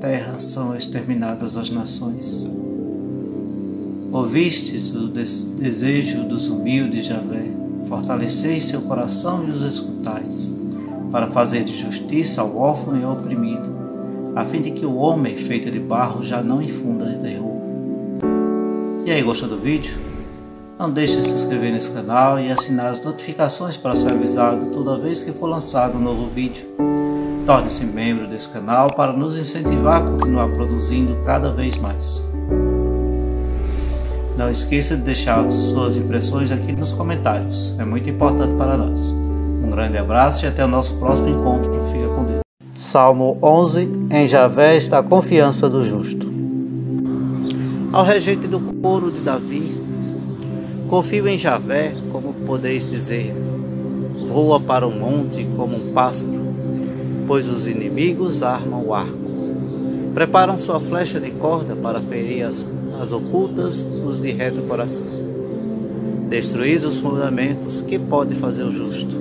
terra 0.00 0.40
são 0.40 0.76
exterminadas 0.76 1.56
as 1.56 1.70
nações. 1.70 2.44
Ouvistes 4.12 4.92
o 4.92 5.06
desejo 5.06 6.24
dos 6.24 6.48
humildes, 6.48 7.06
Javé, 7.06 7.44
fortaleceis 7.88 8.64
seu 8.64 8.82
coração 8.82 9.46
e 9.46 9.52
os 9.52 9.62
escutais, 9.62 10.50
para 11.12 11.28
fazer 11.28 11.62
de 11.62 11.80
justiça 11.80 12.40
ao 12.40 12.56
órfão 12.56 12.98
e 12.98 13.04
ao 13.04 13.12
oprimido, 13.12 14.34
a 14.34 14.44
fim 14.44 14.60
de 14.60 14.72
que 14.72 14.84
o 14.84 14.96
homem 14.96 15.36
feito 15.36 15.70
de 15.70 15.78
barro 15.78 16.24
já 16.24 16.42
não 16.42 16.60
infunda 16.60 17.04
terror. 17.22 17.62
E 19.06 19.10
aí, 19.12 19.22
gostou 19.22 19.48
do 19.48 19.56
vídeo? 19.56 20.11
Não 20.82 20.90
deixe 20.90 21.14
de 21.14 21.22
se 21.22 21.30
inscrever 21.30 21.72
nesse 21.72 21.92
canal 21.92 22.40
e 22.40 22.50
assinar 22.50 22.86
as 22.86 23.04
notificações 23.04 23.76
para 23.76 23.94
ser 23.94 24.10
avisado 24.10 24.72
toda 24.72 24.98
vez 24.98 25.22
que 25.22 25.30
for 25.30 25.46
lançado 25.46 25.96
um 25.96 26.00
novo 26.00 26.26
vídeo. 26.28 26.66
Torne-se 27.46 27.84
membro 27.84 28.26
desse 28.26 28.48
canal 28.48 28.92
para 28.92 29.12
nos 29.12 29.38
incentivar 29.38 30.02
a 30.02 30.04
continuar 30.04 30.48
produzindo 30.48 31.24
cada 31.24 31.52
vez 31.52 31.76
mais. 31.76 32.20
Não 34.36 34.50
esqueça 34.50 34.96
de 34.96 35.02
deixar 35.02 35.48
suas 35.52 35.94
impressões 35.94 36.50
aqui 36.50 36.72
nos 36.72 36.92
comentários, 36.92 37.78
é 37.78 37.84
muito 37.84 38.10
importante 38.10 38.52
para 38.56 38.76
nós. 38.76 39.06
Um 39.64 39.70
grande 39.70 39.98
abraço 39.98 40.44
e 40.44 40.48
até 40.48 40.64
o 40.64 40.68
nosso 40.68 40.96
próximo 40.96 41.28
encontro. 41.28 41.72
Fica 41.92 42.08
com 42.08 42.24
Deus. 42.24 42.40
Salmo 42.74 43.38
11 43.40 44.08
Em 44.10 44.26
Javé 44.26 44.76
está 44.76 44.98
a 44.98 45.02
confiança 45.04 45.70
do 45.70 45.84
justo. 45.84 46.26
Ao 47.92 48.02
regente 48.02 48.48
do 48.48 48.58
coro 48.58 49.12
de 49.12 49.20
Davi, 49.20 49.81
confio 50.92 51.26
em 51.26 51.38
Javé, 51.38 51.94
como 52.10 52.34
podeis 52.44 52.84
dizer. 52.84 53.34
Voa 54.28 54.60
para 54.60 54.86
o 54.86 54.90
monte 54.90 55.42
como 55.56 55.74
um 55.74 55.92
pássaro, 55.94 56.38
pois 57.26 57.48
os 57.48 57.66
inimigos 57.66 58.42
armam 58.42 58.84
o 58.84 58.92
arco. 58.92 59.16
Preparam 60.12 60.58
sua 60.58 60.78
flecha 60.78 61.18
de 61.18 61.30
corda 61.30 61.74
para 61.74 61.98
ferir 61.98 62.42
as 62.42 62.62
as 63.00 63.10
ocultas, 63.10 63.86
os 64.04 64.20
de 64.20 64.32
reto 64.32 64.60
coração. 64.64 65.06
Destruís 66.28 66.84
os 66.84 66.98
fundamentos, 66.98 67.80
que 67.80 67.98
pode 67.98 68.34
fazer 68.34 68.62
o 68.62 68.70
justo? 68.70 69.16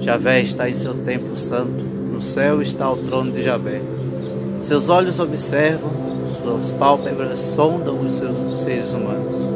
Javé 0.00 0.40
está 0.40 0.70
em 0.70 0.74
seu 0.74 0.94
templo 0.94 1.34
santo, 1.34 1.82
no 2.12 2.22
céu 2.22 2.62
está 2.62 2.88
o 2.88 2.96
trono 2.98 3.32
de 3.32 3.42
Javé. 3.42 3.82
Seus 4.60 4.88
olhos 4.88 5.18
observam, 5.18 5.90
suas 6.40 6.70
pálpebras 6.70 7.40
sondam 7.40 8.00
os 8.00 8.12
seus 8.12 8.54
seres 8.54 8.92
humanos. 8.92 9.48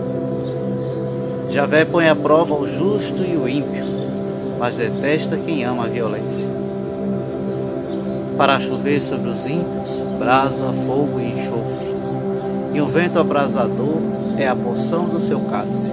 Javé 1.51 1.85
põe 1.85 2.09
à 2.09 2.15
prova 2.15 2.55
o 2.55 2.67
justo 2.67 3.23
e 3.25 3.37
o 3.37 3.49
ímpio, 3.49 3.85
mas 4.59 4.77
detesta 4.77 5.37
quem 5.37 5.65
ama 5.65 5.85
a 5.85 5.89
violência. 5.89 6.49
Para 8.37 8.61
chover 8.61 9.01
sobre 9.01 9.31
os 9.31 9.47
ímpios, 9.47 9.99
brasa, 10.19 10.73
fogo 10.87 11.19
e 11.19 11.33
enxofre 11.33 11.89
e 12.79 12.81
o 12.81 12.87
vento 12.87 13.19
abrasador 13.19 13.97
é 14.37 14.47
a 14.47 14.55
porção 14.55 15.09
do 15.09 15.19
seu 15.19 15.41
cálice. 15.41 15.93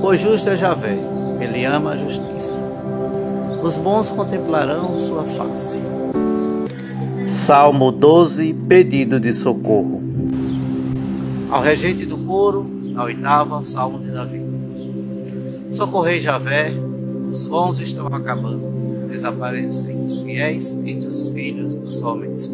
Pois 0.00 0.20
justo 0.20 0.48
é 0.48 0.56
Javé, 0.56 0.96
ele 1.40 1.64
ama 1.64 1.90
a 1.90 1.96
justiça. 1.96 2.58
Os 3.60 3.76
bons 3.76 4.12
contemplarão 4.12 4.96
sua 4.96 5.24
face. 5.24 5.80
Salmo 7.26 7.90
12, 7.90 8.54
pedido 8.68 9.18
de 9.18 9.32
socorro. 9.32 10.00
Ao 11.50 11.60
regente 11.60 12.06
do 12.06 12.16
coro, 12.18 12.64
na 13.00 13.04
oitava, 13.04 13.62
Salmo 13.62 13.98
de 13.98 14.10
Davi. 14.10 14.42
Socorrei 15.72 16.20
Javé, 16.20 16.70
os 17.32 17.46
bons 17.46 17.80
estão 17.80 18.08
acabando, 18.08 19.08
desaparecem 19.08 20.04
os 20.04 20.20
fiéis 20.20 20.74
entre 20.84 21.08
os 21.08 21.28
filhos 21.28 21.76
dos 21.76 22.02
homens. 22.02 22.52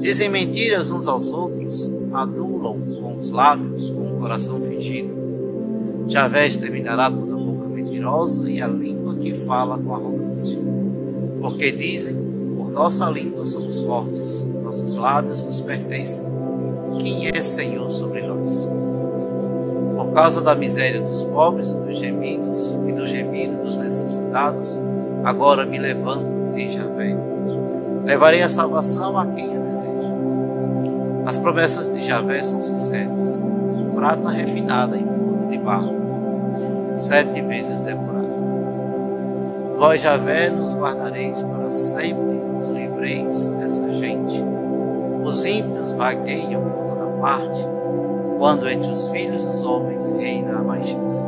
Dizem 0.00 0.28
mentiras 0.28 0.92
uns 0.92 1.08
aos 1.08 1.32
outros, 1.32 1.92
adulam 2.12 2.78
com 3.00 3.18
os 3.18 3.32
lábios, 3.32 3.90
com 3.90 4.14
o 4.14 4.20
coração 4.20 4.60
fingido. 4.60 5.12
Javé 6.06 6.46
exterminará 6.46 7.10
toda 7.10 7.34
boca 7.34 7.66
mentirosa 7.66 8.48
e 8.48 8.62
a 8.62 8.68
língua 8.68 9.16
que 9.16 9.34
fala 9.34 9.76
com 9.76 9.92
arrogância. 9.92 10.58
Porque 11.40 11.72
dizem, 11.72 12.14
por 12.56 12.70
nossa 12.70 13.10
língua 13.10 13.44
somos 13.44 13.80
fortes, 13.80 14.46
nossos 14.62 14.94
lábios 14.94 15.42
nos 15.42 15.60
pertencem. 15.60 16.24
Quem 17.00 17.28
é 17.28 17.42
Senhor 17.42 17.90
sobre 17.90 18.22
nós? 18.22 18.68
Causa 20.14 20.40
da 20.40 20.54
miséria 20.54 21.00
dos 21.00 21.24
pobres 21.24 21.70
e 21.70 21.74
dos 21.74 21.98
gemidos, 21.98 22.78
e 22.86 22.92
do 22.92 23.04
gemido 23.04 23.64
dos 23.64 23.76
necessitados, 23.76 24.80
agora 25.24 25.66
me 25.66 25.76
levanto 25.76 26.56
em 26.56 26.70
Javé. 26.70 27.16
Levarei 28.04 28.42
a 28.42 28.48
salvação 28.48 29.18
a 29.18 29.26
quem 29.26 29.56
a 29.56 29.58
deseja. 29.58 30.14
As 31.26 31.36
promessas 31.36 31.88
de 31.88 32.04
Javé 32.04 32.40
são 32.42 32.60
sinceras, 32.60 33.40
prata 33.94 34.30
refinada 34.30 34.96
em 34.96 35.04
forno 35.04 35.48
de 35.50 35.58
barro, 35.58 35.96
sete 36.94 37.40
vezes 37.42 37.82
depurada. 37.82 38.14
Vós, 39.76 40.00
Javé, 40.00 40.48
nos 40.48 40.74
guardareis 40.76 41.42
para 41.42 41.72
sempre, 41.72 42.36
nos 42.56 42.68
livreis 42.68 43.48
dessa 43.48 43.90
gente. 43.94 44.40
Os 45.24 45.44
ímpios 45.44 45.90
vagueiam 45.92 46.62
por 46.62 46.94
toda 46.94 47.20
parte, 47.20 47.73
quando 48.44 48.68
entre 48.68 48.90
os 48.90 49.08
filhos 49.08 49.42
dos 49.46 49.64
homens 49.64 50.06
reina 50.18 50.58
a 50.58 50.62
baixeza. 50.62 51.24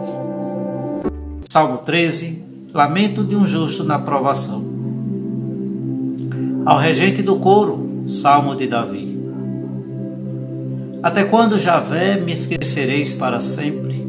Salmo 1.50 1.78
13 1.78 2.44
Lamento 2.74 3.24
de 3.24 3.34
um 3.34 3.46
justo 3.46 3.82
na 3.82 3.98
provação. 3.98 4.62
Ao 6.66 6.76
regente 6.76 7.22
do 7.22 7.36
coro, 7.36 8.02
Salmo 8.06 8.54
de 8.54 8.66
Davi. 8.66 9.18
Até 11.02 11.24
quando, 11.24 11.56
Javé, 11.56 12.20
me 12.20 12.32
esquecereis 12.32 13.14
para 13.14 13.40
sempre? 13.40 14.06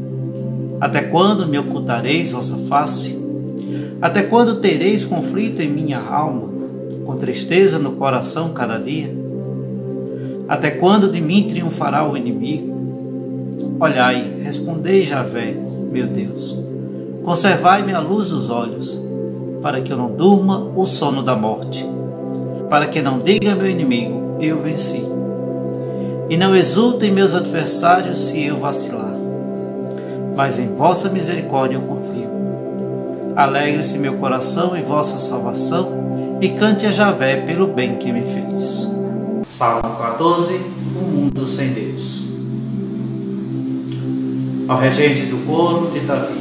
Até 0.82 1.00
quando 1.00 1.48
me 1.48 1.58
ocultareis 1.58 2.34
vossa 2.34 2.58
face? 2.67 3.17
Até 4.02 4.24
quando 4.24 4.60
tereis 4.60 5.06
conflito 5.06 5.62
em 5.62 5.70
minha 5.70 6.00
alma, 6.00 6.50
com 7.06 7.15
tristeza 7.15 7.80
no 7.80 7.93
coração 7.93 8.52
cada 8.52 8.78
dia? 8.78 9.10
Até 10.50 10.72
quando 10.72 11.10
de 11.10 11.22
mim 11.22 11.48
triunfará 11.48 12.06
o 12.06 12.17
inimigo? 12.17 12.76
Olhai, 13.79 14.33
respondei, 14.43 15.05
Javé, 15.05 15.55
meu 15.91 16.07
Deus. 16.07 16.57
Conservai-me 17.23 17.93
a 17.93 17.99
luz 17.99 18.29
dos 18.29 18.49
olhos, 18.49 18.97
para 19.61 19.81
que 19.81 19.91
eu 19.91 19.97
não 19.97 20.15
durma 20.15 20.57
o 20.75 20.85
sono 20.85 21.21
da 21.21 21.35
morte, 21.35 21.85
para 22.69 22.87
que 22.87 23.01
não 23.01 23.19
diga 23.19 23.55
meu 23.55 23.69
inimigo, 23.69 24.37
eu 24.41 24.61
venci 24.61 25.17
e 26.29 26.35
não 26.35 26.55
exultem 26.55 27.11
meus 27.11 27.33
adversários 27.33 28.19
se 28.19 28.43
eu 28.43 28.57
vacilar. 28.57 29.15
Mas 30.35 30.59
em 30.59 30.75
vossa 30.75 31.09
misericórdia 31.09 31.77
eu 31.77 31.81
confio. 31.81 32.27
Alegre-se 33.35 33.97
meu 33.97 34.15
coração 34.15 34.75
em 34.75 34.83
vossa 34.83 35.17
salvação 35.17 36.37
e 36.41 36.49
cante 36.49 36.85
a 36.85 36.91
Javé 36.91 37.37
pelo 37.37 37.67
bem 37.67 37.95
que 37.95 38.11
me 38.11 38.21
fez. 38.21 38.87
Salmo 39.49 39.95
14 39.97 40.55
O 40.55 41.05
mundo 41.05 41.47
sem 41.47 41.69
Deus. 41.69 42.26
Ao 44.67 44.80
regente 44.80 45.27
do 45.27 45.45
coro 45.45 45.91
de 45.91 46.01
Davi. 46.01 46.39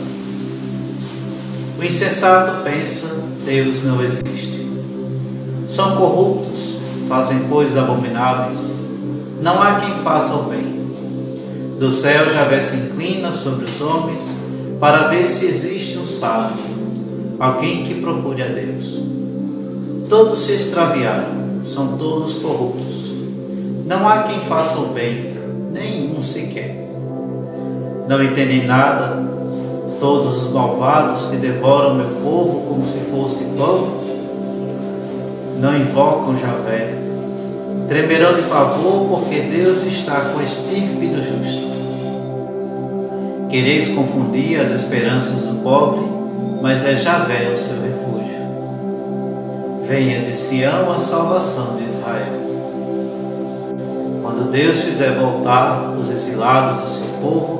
O 1.78 1.84
insensato 1.84 2.62
pensa, 2.62 3.08
Deus 3.44 3.82
não 3.84 4.02
existe. 4.02 4.66
São 5.68 5.96
corruptos, 5.96 6.76
fazem 7.08 7.40
coisas 7.44 7.76
abomináveis 7.76 8.76
não 9.40 9.62
há 9.62 9.80
quem 9.80 9.94
faça 9.96 10.34
o 10.34 10.44
bem. 10.44 10.76
Do 11.78 11.92
céu 11.92 12.28
Javé 12.30 12.60
se 12.60 12.76
inclina 12.76 13.30
sobre 13.30 13.66
os 13.66 13.80
homens 13.82 14.22
para 14.80 15.08
ver 15.08 15.26
se 15.26 15.46
existe 15.46 15.98
um 15.98 16.06
sábio, 16.06 16.56
alguém 17.38 17.84
que 17.84 18.00
procure 18.00 18.42
a 18.42 18.46
Deus. 18.46 18.98
Todos 20.08 20.38
se 20.40 20.52
extraviaram, 20.52 21.62
são 21.64 21.98
todos 21.98 22.34
corruptos. 22.34 23.12
Não 23.84 24.08
há 24.08 24.22
quem 24.22 24.40
faça 24.40 24.78
o 24.78 24.88
bem, 24.88 25.34
nenhum 25.70 26.22
sequer. 26.22 26.85
Não 28.08 28.22
entendem 28.22 28.66
nada, 28.66 29.20
todos 29.98 30.44
os 30.44 30.52
malvados 30.52 31.24
que 31.24 31.36
devoram 31.36 31.94
meu 31.94 32.08
povo 32.22 32.66
como 32.68 32.84
se 32.84 32.98
fosse 33.10 33.44
pão, 33.56 33.88
não 35.60 35.76
invocam 35.76 36.36
Javé. 36.36 36.94
Tremerão 37.88 38.34
de 38.34 38.42
pavor, 38.42 39.08
porque 39.08 39.40
Deus 39.40 39.84
está 39.84 40.20
com 40.32 40.40
a 40.40 40.42
estirpe 40.42 41.06
do 41.06 41.22
justo. 41.22 41.66
Quereis 43.48 43.88
confundir 43.88 44.60
as 44.60 44.70
esperanças 44.70 45.42
do 45.42 45.62
pobre, 45.62 46.04
mas 46.60 46.84
é 46.84 46.96
Javé 46.96 47.50
o 47.52 47.56
seu 47.58 47.76
refúgio. 47.80 48.36
Venha 49.84 50.22
de 50.22 50.36
Sião 50.36 50.92
a 50.92 50.98
salvação 50.98 51.76
de 51.76 51.88
Israel. 51.88 52.46
Quando 54.20 54.50
Deus 54.50 54.78
fizer 54.82 55.12
voltar 55.12 55.94
os 55.96 56.10
exilados 56.10 56.80
do 56.80 56.88
seu 56.88 57.06
povo, 57.22 57.55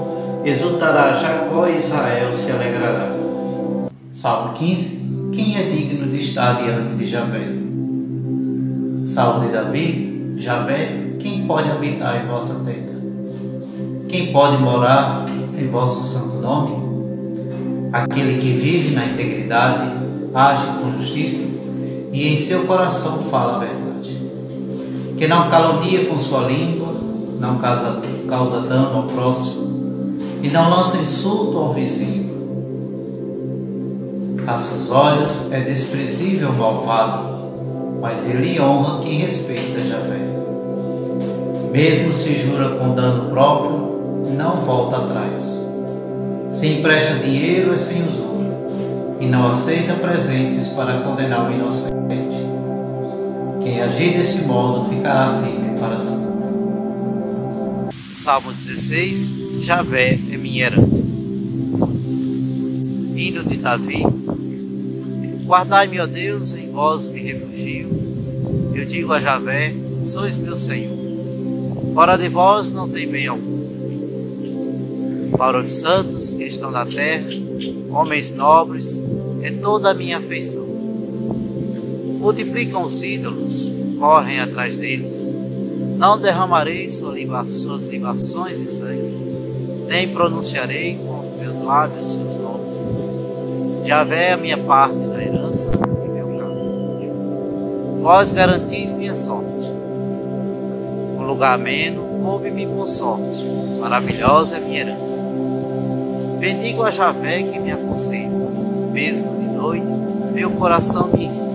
exultará 0.48 1.12
Jacó 1.12 1.66
e 1.66 1.76
Israel 1.76 2.32
se 2.32 2.52
alegrará. 2.52 3.10
Salmo 4.12 4.52
15. 4.54 5.30
Quem 5.32 5.56
é 5.56 5.64
digno 5.64 6.06
de 6.06 6.18
estar 6.18 6.62
diante 6.62 6.94
de 6.94 7.04
Javé? 7.04 7.48
Salmo 9.06 9.46
de 9.46 9.52
Davi. 9.52 10.34
Javé, 10.36 11.16
quem 11.18 11.46
pode 11.46 11.68
habitar 11.68 12.22
em 12.22 12.28
vossa 12.28 12.54
tenda? 12.64 12.94
Quem 14.08 14.32
pode 14.32 14.58
morar 14.58 15.26
em 15.58 15.66
vosso 15.66 16.00
santo 16.00 16.36
nome? 16.36 16.86
Aquele 17.92 18.38
que 18.38 18.52
vive 18.52 18.94
na 18.94 19.06
integridade, 19.06 19.90
age 20.32 20.66
com 20.66 20.92
justiça 20.92 21.44
e 22.12 22.28
em 22.28 22.36
seu 22.36 22.66
coração 22.66 23.18
fala 23.24 23.56
a 23.56 23.58
verdade 23.58 23.86
que 25.16 25.26
não 25.26 25.48
calunia 25.48 26.04
com 26.04 26.18
sua 26.18 26.46
língua, 26.46 26.92
não 27.40 27.56
causa, 27.56 28.02
causa 28.28 28.60
dano 28.60 28.98
ao 28.98 29.02
próximo 29.04 29.65
e 30.42 30.48
não 30.48 30.70
lança 30.70 30.96
insulto 30.98 31.58
ao 31.58 31.72
vizinho. 31.72 32.26
A 34.46 34.56
seus 34.58 34.90
olhos 34.90 35.52
é 35.52 35.60
desprezível 35.60 36.50
o 36.50 36.52
malvado, 36.52 37.98
mas 38.00 38.24
ele 38.28 38.60
honra 38.60 39.00
quem 39.00 39.18
respeita 39.18 39.82
Javé. 39.82 40.20
Mesmo 41.72 42.14
se 42.14 42.34
jura 42.34 42.70
com 42.70 42.94
dano 42.94 43.28
próprio, 43.30 44.32
não 44.36 44.56
volta 44.56 44.98
atrás. 44.98 45.60
Se 46.50 46.68
empresta 46.68 47.14
dinheiro 47.14 47.74
é 47.74 47.78
sem 47.78 48.06
usura 48.06 48.36
e 49.20 49.26
não 49.26 49.50
aceita 49.50 49.94
presentes 49.94 50.68
para 50.68 51.00
condenar 51.00 51.50
o 51.50 51.52
inocente. 51.52 51.96
Quem 53.60 53.82
agir 53.82 54.16
desse 54.16 54.42
modo 54.42 54.88
ficará 54.88 55.42
firme 55.42 55.78
para 55.78 55.98
sempre. 55.98 56.26
Salmo 58.12 58.52
16 58.52 59.45
Javé 59.66 60.16
é 60.32 60.36
minha 60.36 60.66
herança. 60.66 61.08
Hino 63.16 63.42
de 63.42 63.56
Davi. 63.56 64.04
Guardai-me, 65.44 65.98
ó 65.98 66.06
Deus, 66.06 66.54
em 66.54 66.70
vós 66.70 67.08
me 67.08 67.20
refugio. 67.20 67.88
Eu 68.72 68.84
digo 68.84 69.12
a 69.12 69.18
Javé: 69.18 69.74
sois 70.04 70.38
meu 70.38 70.56
Senhor. 70.56 70.96
Fora 71.94 72.16
de 72.16 72.28
vós 72.28 72.70
não 72.70 72.88
tem 72.88 73.08
bem 73.08 73.26
algum. 73.26 73.66
Para 75.36 75.60
os 75.60 75.72
santos 75.72 76.32
que 76.32 76.44
estão 76.44 76.70
na 76.70 76.86
terra, 76.86 77.26
homens 77.90 78.30
nobres, 78.30 79.02
é 79.42 79.50
toda 79.50 79.90
a 79.90 79.94
minha 79.94 80.18
afeição 80.18 80.64
multiplicam 82.20 82.84
os 82.84 83.02
ídolos, 83.04 83.70
correm 84.00 84.40
atrás 84.40 84.76
deles. 84.76 85.32
Não 85.96 86.20
derramarei 86.20 86.88
suas 86.88 87.16
libações 87.86 88.58
de 88.58 88.68
sangue, 88.68 89.25
nem 89.86 90.08
pronunciarei 90.08 90.98
com 90.98 91.20
os 91.20 91.40
meus 91.40 91.60
lábios 91.62 92.06
seus 92.06 92.36
nomes. 92.36 92.94
Javé 93.84 94.30
é 94.30 94.32
a 94.32 94.36
minha 94.36 94.58
parte 94.58 94.96
da 94.96 95.22
herança 95.22 95.70
e 96.04 96.08
meu 96.08 96.28
caso. 96.38 98.02
Vós 98.02 98.32
garantis 98.32 98.92
minha 98.94 99.14
sorte. 99.14 99.46
Um 101.18 101.24
lugar 101.24 101.54
ameno, 101.54 102.02
coube-me 102.22 102.66
por 102.66 102.86
sorte. 102.88 103.44
Maravilhosa 103.80 104.56
é 104.56 104.60
minha 104.60 104.80
herança. 104.80 105.22
Bendigo 106.38 106.82
a 106.82 106.90
Javé 106.90 107.42
que 107.42 107.58
me 107.58 107.70
aconselha. 107.70 108.28
Mesmo 108.92 109.38
de 109.38 109.46
noite, 109.46 109.86
meu 110.32 110.50
coração 110.50 111.08
me 111.08 111.26
ensina. 111.26 111.54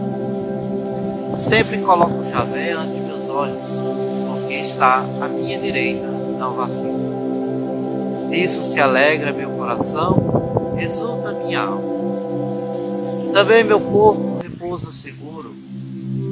Sempre 1.38 1.80
coloco 1.80 2.26
Javé 2.30 2.72
ante 2.72 3.00
meus 3.00 3.30
olhos, 3.30 3.82
porque 4.28 4.56
está 4.56 5.04
à 5.22 5.28
minha 5.28 5.60
direita, 5.60 6.08
não 6.38 6.54
vacila. 6.54 7.11
Disso 8.32 8.64
se 8.64 8.80
alegra 8.80 9.34
meu 9.34 9.50
coração, 9.52 10.78
exulta 10.82 11.34
minha 11.34 11.60
alma. 11.60 13.34
Também 13.34 13.64
meu 13.64 13.80
corpo 13.80 14.40
repousa 14.42 14.92
seguro, 14.92 15.54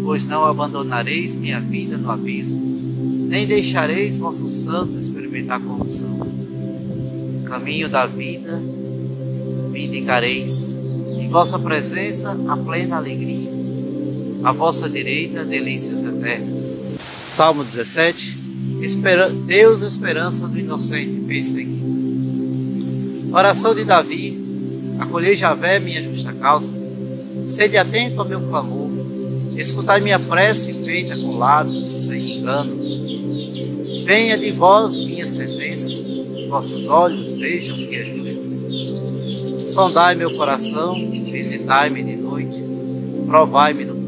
pois 0.04 0.26
não 0.26 0.46
abandonareis 0.46 1.36
minha 1.36 1.60
vida 1.60 1.98
no 1.98 2.10
abismo, 2.10 2.58
nem 3.28 3.46
deixareis 3.46 4.18
vosso 4.18 4.48
santo 4.50 4.98
experimentar 4.98 5.60
corrupção. 5.60 6.20
Caminho 7.46 7.90
da 7.90 8.06
vida 8.06 8.58
me 9.72 9.86
indicareis, 9.86 10.80
em 11.20 11.28
vossa 11.30 11.60
presença 11.60 12.36
a 12.48 12.56
plena 12.56 12.98
alegria 12.98 13.50
à 14.44 14.52
vossa 14.52 14.90
direita, 14.90 15.44
delícias 15.44 16.06
eternas. 16.06 16.80
Salmo 17.30 17.64
17. 17.64 18.38
Espera, 18.82 19.30
Deus, 19.30 19.82
esperança 19.82 20.48
do 20.48 20.58
inocente 20.58 21.20
perseguido. 21.28 21.79
Oração 23.32 23.76
de 23.76 23.84
Davi. 23.84 24.38
Acolhei 25.00 25.36
Javé, 25.36 25.80
minha 25.80 26.04
justa 26.04 26.34
causa. 26.34 26.74
Sede 27.48 27.78
atento 27.78 28.20
ao 28.22 28.28
meu 28.28 28.42
clamor. 28.42 28.90
Escutai 29.56 30.00
minha 30.00 30.20
prece 30.20 30.74
feita 30.86 31.16
com 31.16 31.38
lábios, 31.38 31.90
sem 31.90 32.40
engano. 32.40 32.78
Venha 34.06 34.38
de 34.38 34.52
vós 34.52 34.98
minha 34.98 35.28
sentença. 35.28 35.98
Vossos 36.50 36.88
olhos 36.88 37.34
vejam 37.34 37.76
que 37.78 37.96
é 37.96 38.04
justo. 38.06 38.50
Sondai 39.68 40.16
meu 40.16 40.36
coração, 40.36 40.96
visitai-me 40.96 42.02
de 42.02 42.16
noite, 42.16 42.64
provai-me 43.28 43.86
no 43.86 44.00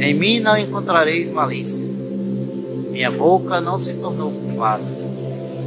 em 0.00 0.14
mim 0.14 0.40
não 0.40 0.56
encontrareis 0.56 1.30
malícia. 1.30 1.84
Minha 2.90 3.10
boca 3.10 3.60
não 3.60 3.78
se 3.78 3.92
tornou 3.94 4.32
culpada, 4.32 4.82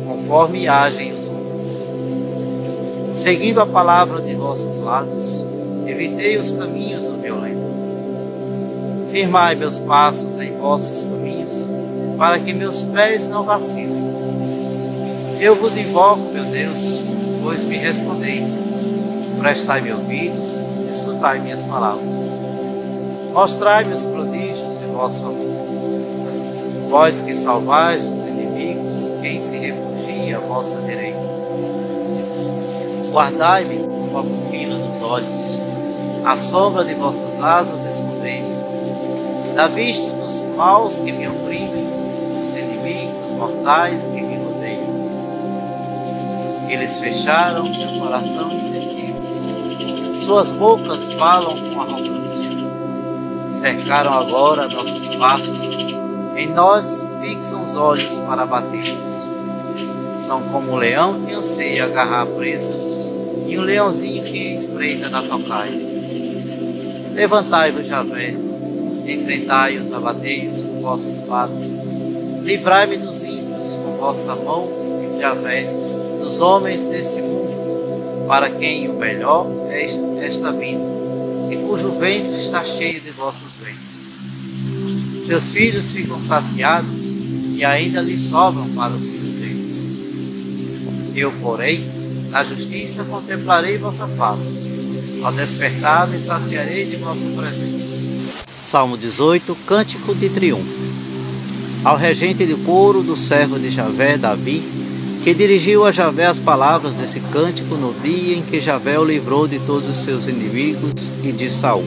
conforme 0.08 0.68
agem 0.68 1.14
os 1.14 1.30
homens. 1.30 1.43
Seguindo 3.14 3.62
a 3.62 3.66
palavra 3.66 4.22
de 4.22 4.34
vossos 4.34 4.80
lábios, 4.80 5.46
evitei 5.86 6.36
os 6.38 6.50
caminhos 6.50 7.06
do 7.06 7.22
violento. 7.22 7.62
Firmai 9.12 9.54
meus 9.54 9.78
passos 9.78 10.42
em 10.42 10.58
vossos 10.58 11.04
caminhos, 11.04 11.70
para 12.18 12.40
que 12.40 12.52
meus 12.52 12.82
pés 12.82 13.28
não 13.28 13.44
vacilem. 13.44 14.02
Eu 15.40 15.56
vos 15.56 15.78
invoco, 15.78 16.34
meu 16.34 16.44
Deus, 16.46 17.02
pois 17.44 17.64
me 17.66 17.78
respondeis. 17.78 18.68
Prestai-me 19.40 19.94
ouvidos, 19.94 20.64
escutai 20.90 21.40
minhas 21.40 21.62
palavras. 21.62 22.34
Mostrai-me 23.32 23.94
os 23.94 24.06
prodígios 24.06 24.80
de 24.80 24.86
vosso 24.88 25.24
amor. 25.24 25.54
Vós 26.90 27.20
que 27.20 27.36
salvais 27.36 28.04
os 28.04 28.28
inimigos, 28.28 29.12
quem 29.22 29.40
se 29.40 29.58
refugia 29.58 30.38
à 30.38 30.40
vossa 30.40 30.82
direita. 30.82 31.23
Guardai-me 33.14 33.78
com 33.78 34.18
a 34.18 34.24
pupila 34.24 34.76
dos 34.76 35.02
olhos, 35.04 35.60
à 36.26 36.36
sombra 36.36 36.84
de 36.84 36.96
vossas 36.96 37.40
asas 37.40 37.86
escondei-me. 37.86 39.54
Da 39.54 39.68
vista 39.68 40.12
dos 40.16 40.42
maus 40.58 40.98
que 40.98 41.12
me 41.12 41.28
oprimem, 41.28 41.88
dos 42.42 42.58
inimigos 42.58 43.30
mortais 43.38 44.08
que 44.08 44.20
me 44.20 44.36
rodeiam. 44.38 44.94
Eles 46.68 46.98
fecharam 46.98 47.72
seu 47.72 48.00
coração 48.00 48.52
insensível, 48.52 49.22
suas 50.26 50.52
bocas 50.52 51.14
falam 51.14 51.56
com 51.56 51.82
arrogância 51.82 52.54
cercaram 53.64 54.14
agora 54.14 54.68
nossos 54.68 55.16
passos, 55.16 55.96
em 56.36 56.50
nós 56.52 57.06
fixam 57.22 57.66
os 57.66 57.76
olhos 57.78 58.18
para 58.28 58.46
bater-nos. 58.46 59.28
São 60.18 60.42
como 60.52 60.74
um 60.74 60.76
leão 60.76 61.22
que 61.22 61.34
anseia 61.34 61.86
agarrar 61.86 62.24
a 62.24 62.26
presa 62.26 62.93
e 63.54 63.58
um 63.58 63.62
leãozinho 63.62 64.24
que 64.24 64.56
espreita 64.56 65.10
na 65.10 65.22
tocaia. 65.22 65.80
Levantai-vos, 67.14 67.88
Javé, 67.88 68.36
enfrentai 69.08 69.78
os 69.78 69.94
abateios 69.94 70.64
com 70.64 70.82
vossa 70.82 71.08
espada, 71.08 71.54
livrai-me 72.42 72.98
dos 72.98 73.24
ímpios 73.24 73.76
com 73.76 73.98
vossa 73.98 74.36
mão 74.36 74.68
Javé, 75.20 75.72
dos 76.20 76.42
homens 76.42 76.82
deste 76.82 77.22
mundo, 77.22 78.26
para 78.28 78.50
quem 78.50 78.90
o 78.90 78.94
melhor 78.94 79.48
é 79.70 79.86
esta 79.86 80.52
vida, 80.52 80.82
e 81.52 81.58
cujo 81.58 81.92
ventre 81.92 82.36
está 82.36 82.66
cheio 82.66 83.00
de 83.02 83.12
vossos 83.12 83.54
bens. 83.64 85.24
Seus 85.24 85.52
filhos 85.52 85.92
ficam 85.92 86.20
saciados 86.20 87.06
e 87.56 87.64
ainda 87.64 88.02
lhes 88.02 88.22
sobram 88.22 88.68
para 88.70 88.94
os 88.94 89.04
filhos 89.04 89.36
deles. 89.36 89.86
Eu, 91.16 91.32
porém, 91.34 91.93
na 92.34 92.44
justiça 92.44 93.04
contemplarei 93.04 93.78
vossa 93.78 94.08
face, 94.08 94.60
ao 95.24 95.32
despertar 95.32 96.08
me 96.08 96.18
saciarei 96.18 96.84
de 96.86 96.96
vossa 96.96 97.28
presença. 97.38 97.94
Salmo 98.64 98.98
18, 98.98 99.56
Cântico 99.68 100.16
de 100.16 100.30
Triunfo. 100.30 100.82
Ao 101.86 101.96
regente 101.96 102.44
de 102.44 102.56
coro 102.56 103.04
do 103.04 103.16
servo 103.16 103.60
de 103.60 103.70
Javé, 103.70 104.18
Davi, 104.18 104.64
que 105.24 105.32
dirigiu 105.32 105.86
a 105.86 105.92
Javé 105.92 106.26
as 106.26 106.40
palavras 106.40 106.96
desse 106.96 107.20
cântico 107.20 107.76
no 107.76 107.94
dia 108.02 108.36
em 108.36 108.42
que 108.42 108.60
Javé 108.60 108.98
o 108.98 109.06
livrou 109.06 109.48
de 109.48 109.60
todos 109.60 109.88
os 109.88 109.98
seus 109.98 110.26
inimigos 110.26 111.12
e 111.24 111.32
de 111.32 111.52
Saul. 111.52 111.86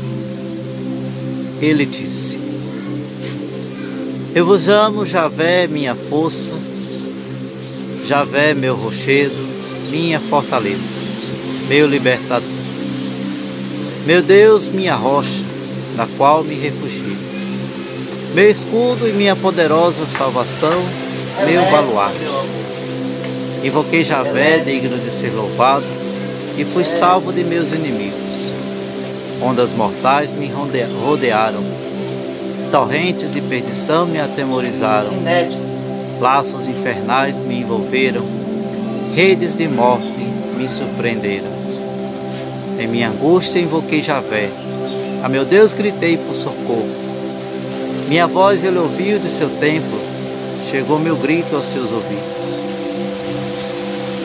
Ele 1.61 1.85
disse: 1.85 2.39
Eu 4.33 4.47
vos 4.47 4.69
amo, 4.69 5.05
Javé, 5.05 5.67
minha 5.67 5.97
força, 5.97 6.55
Javé, 8.07 8.55
meu 8.55 8.77
rochedo, 8.77 9.56
minha 9.91 10.21
fortaleza, 10.21 11.01
meu 11.69 11.87
libertador. 11.87 12.49
Meu 14.05 14.23
Deus, 14.23 14.69
minha 14.69 14.95
rocha, 14.95 15.43
na 15.97 16.07
qual 16.17 16.45
me 16.45 16.55
refugio. 16.55 17.17
Meu 18.35 18.51
escudo 18.51 19.09
e 19.09 19.13
minha 19.13 19.35
poderosa 19.35 20.05
salvação, 20.07 20.83
meu 21.47 21.63
baluarte. 21.71 22.19
Invoquei 23.65 24.05
Javé, 24.05 24.59
digno 24.59 24.99
de 24.99 25.11
ser 25.11 25.31
louvado, 25.31 25.85
e 26.57 26.65
fui 26.65 26.85
salvo 26.85 27.33
de 27.33 27.43
meus 27.43 27.73
inimigos. 27.73 28.53
Ondas 29.43 29.73
mortais 29.73 30.31
me 30.33 30.51
rodearam, 31.05 31.63
torrentes 32.71 33.33
de 33.33 33.41
perdição 33.41 34.07
me 34.07 34.21
atemorizaram, 34.21 35.11
laços 36.21 36.69
infernais 36.69 37.41
me 37.41 37.61
envolveram, 37.61 38.23
redes 39.17 39.55
de 39.55 39.67
morte 39.67 40.05
me 40.59 40.69
surpreenderam. 40.69 41.49
Em 42.79 42.87
minha 42.87 43.09
angústia 43.09 43.59
invoquei 43.59 44.03
Javé, 44.03 44.51
a 45.25 45.29
meu 45.31 45.43
Deus 45.43 45.73
gritei 45.73 46.19
por 46.19 46.35
socorro. 46.35 46.87
Minha 48.11 48.27
voz 48.27 48.63
ele 48.63 48.77
ouviu 48.77 49.19
de 49.19 49.31
seu 49.31 49.49
templo, 49.59 49.99
chegou 50.71 50.99
meu 50.99 51.17
grito 51.17 51.57
aos 51.57 51.65
seus 51.65 51.91
ouvidos. 51.91 52.61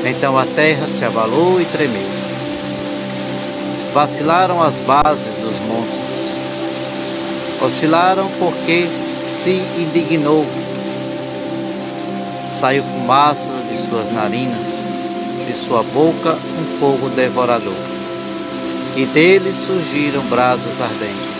Então 0.03 0.37
a 0.37 0.45
terra 0.45 0.85
se 0.87 1.05
abalou 1.05 1.61
e 1.61 1.63
tremeu. 1.63 2.11
Vacilaram 3.93 4.61
as 4.61 4.75
bases 4.79 5.33
dos 5.41 5.57
montes. 5.69 6.31
Oscilaram 7.65 8.27
porque 8.37 8.87
se 9.23 9.61
indignou. 9.79 10.45
Saiu 12.59 12.83
fumaça 12.83 13.49
de 13.71 13.77
suas 13.89 14.11
narinas, 14.11 14.80
de 15.45 15.57
sua 15.57 15.83
boca 15.83 16.33
um 16.33 16.79
fogo 16.79 17.09
devorador. 17.09 17.73
E 18.95 19.05
dele 19.05 19.53
surgiram 19.53 20.21
brasas 20.23 20.81
ardentes. 20.81 21.31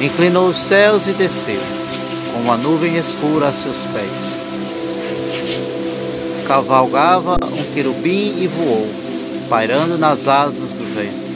Inclinou 0.00 0.48
os 0.48 0.56
céus 0.56 1.06
e 1.06 1.12
desceu, 1.12 1.60
com 2.32 2.40
uma 2.40 2.56
nuvem 2.56 2.96
escura 2.96 3.48
a 3.48 3.52
seus 3.52 3.78
pés 3.92 4.46
cavalgava 6.46 7.36
um 7.42 7.74
querubim 7.74 8.34
e 8.40 8.46
voou, 8.46 8.88
pairando 9.48 9.98
nas 9.98 10.28
asas 10.28 10.70
do 10.70 10.94
vento. 10.94 11.26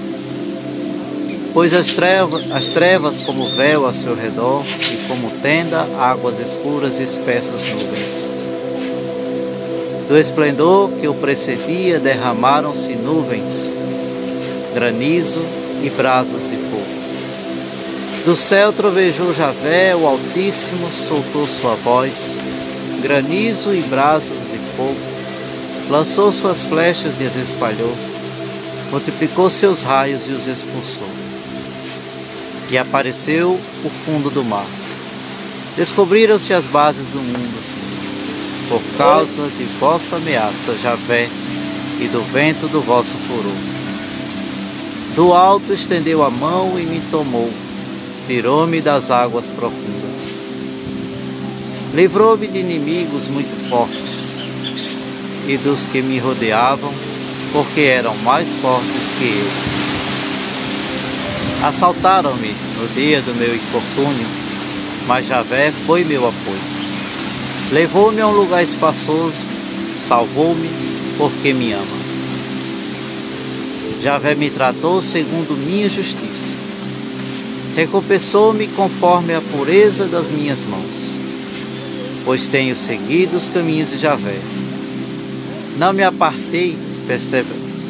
Pois 1.53 1.75
as 1.75 1.89
trevas, 1.89 2.51
as 2.53 2.69
trevas 2.69 3.21
como 3.21 3.49
véu 3.51 3.87
a 3.87 3.93
seu 3.93 4.15
redor, 4.15 4.63
e 4.65 5.09
como 5.09 5.31
tenda, 5.43 5.85
águas 5.99 6.39
escuras 6.39 6.99
e 7.01 7.03
espessas 7.03 7.61
nuvens. 7.63 8.40
Do 10.11 10.19
esplendor 10.19 10.91
que 11.01 11.07
o 11.07 11.15
precedia, 11.15 12.01
derramaram-se 12.01 12.97
nuvens, 12.97 13.73
granizo 14.75 15.39
e 15.85 15.89
brasas 15.89 16.51
de 16.51 16.57
fogo. 16.57 18.25
Do 18.25 18.35
céu 18.35 18.73
trovejou 18.73 19.33
Javé, 19.33 19.95
o 19.95 20.05
Altíssimo 20.05 20.91
soltou 20.91 21.47
sua 21.47 21.77
voz, 21.77 22.37
granizo 23.01 23.73
e 23.73 23.83
brasas 23.83 24.37
fogo, 24.77 24.99
lançou 25.89 26.33
suas 26.33 26.61
flechas 26.63 27.21
e 27.21 27.27
as 27.27 27.37
espalhou, 27.37 27.95
multiplicou 28.91 29.49
seus 29.49 29.85
raios 29.85 30.27
e 30.27 30.33
os 30.33 30.49
expulsou. 30.49 31.09
E 32.69 32.77
apareceu 32.77 33.53
o 33.85 33.91
fundo 34.05 34.29
do 34.29 34.43
mar. 34.43 34.67
Descobriram-se 35.77 36.53
as 36.53 36.67
bases 36.67 37.07
do 37.13 37.21
mundo, 37.21 37.80
por 38.71 38.81
causa 38.97 39.49
de 39.59 39.65
vossa 39.81 40.15
ameaça, 40.15 40.77
Javé, 40.81 41.29
e 41.99 42.07
do 42.07 42.23
vento 42.33 42.69
do 42.69 42.81
vosso 42.81 43.15
furor. 43.27 43.53
Do 45.17 45.35
alto 45.35 45.73
estendeu 45.73 46.25
a 46.25 46.31
mão 46.31 46.79
e 46.79 46.85
me 46.85 47.01
tomou, 47.11 47.51
tirou-me 48.29 48.81
das 48.81 49.11
águas 49.11 49.51
profundas. 49.51 50.31
Livrou-me 51.93 52.47
de 52.47 52.59
inimigos 52.61 53.27
muito 53.27 53.69
fortes 53.69 54.35
e 55.49 55.57
dos 55.57 55.85
que 55.87 56.01
me 56.01 56.21
rodeavam, 56.21 56.93
porque 57.53 57.81
eram 57.81 58.15
mais 58.19 58.47
fortes 58.63 59.09
que 59.19 59.25
eu. 59.25 59.51
Assaltaram-me 61.67 62.55
no 62.79 62.87
dia 62.95 63.21
do 63.21 63.35
meu 63.35 63.53
infortúnio, 63.53 64.29
mas 65.09 65.27
Javé 65.27 65.73
foi 65.85 66.05
meu 66.05 66.29
apoio. 66.29 66.80
Levou-me 67.73 68.21
a 68.21 68.27
um 68.27 68.33
lugar 68.33 68.63
espaçoso, 68.63 69.35
salvou-me, 70.09 70.69
porque 71.17 71.53
me 71.53 71.73
ama. 71.73 72.01
Javé 74.03 74.35
me 74.35 74.51
tratou 74.51 75.01
segundo 75.03 75.57
minha 75.57 75.89
justiça. 75.89 76.51
Recompensou-me 77.77 78.67
conforme 78.69 79.35
a 79.35 79.41
pureza 79.41 80.07
das 80.07 80.29
minhas 80.29 80.61
mãos, 80.65 81.15
pois 82.25 82.49
tenho 82.49 82.75
seguido 82.75 83.37
os 83.37 83.49
caminhos 83.49 83.91
de 83.91 83.99
Javé 83.99 84.39
não 85.81 85.95
me 85.95 86.03
apartei 86.03 86.77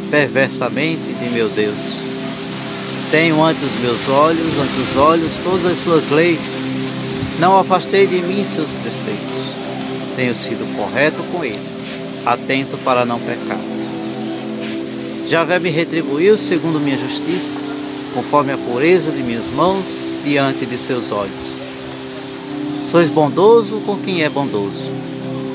perversamente 0.08 1.02
de 1.20 1.28
meu 1.30 1.48
Deus. 1.48 1.74
Tenho 3.10 3.42
ante 3.42 3.64
os 3.64 3.80
meus 3.80 4.08
olhos, 4.08 4.58
ante 4.60 4.80
os 4.80 4.96
olhos, 4.96 5.36
todas 5.42 5.66
as 5.66 5.78
suas 5.78 6.08
leis. 6.10 6.62
Não 7.40 7.58
afastei 7.58 8.06
de 8.06 8.22
mim 8.22 8.44
seus 8.44 8.70
preceitos. 8.70 9.39
Tenho 10.20 10.34
sido 10.34 10.76
correto 10.76 11.22
com 11.32 11.42
ele, 11.42 11.58
atento 12.26 12.76
para 12.84 13.06
não 13.06 13.18
pecar. 13.18 13.58
Javé 15.26 15.58
me 15.58 15.70
retribuiu 15.70 16.36
segundo 16.36 16.78
minha 16.78 16.98
justiça, 16.98 17.58
conforme 18.12 18.52
a 18.52 18.58
pureza 18.58 19.10
de 19.10 19.22
minhas 19.22 19.46
mãos 19.46 19.86
diante 20.22 20.66
de 20.66 20.76
seus 20.76 21.10
olhos. 21.10 21.54
Sois 22.90 23.08
bondoso 23.08 23.80
com 23.86 23.96
quem 23.96 24.22
é 24.22 24.28
bondoso, 24.28 24.90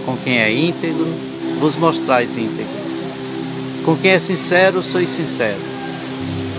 com 0.04 0.18
quem 0.18 0.40
é 0.40 0.52
íntegro 0.52 1.06
vos 1.60 1.76
mostrais 1.76 2.36
íntegro. 2.36 2.66
Com 3.86 3.96
quem 3.96 4.14
é 4.14 4.20
sincero, 4.20 4.82
sois 4.82 5.10
sincero, 5.10 5.62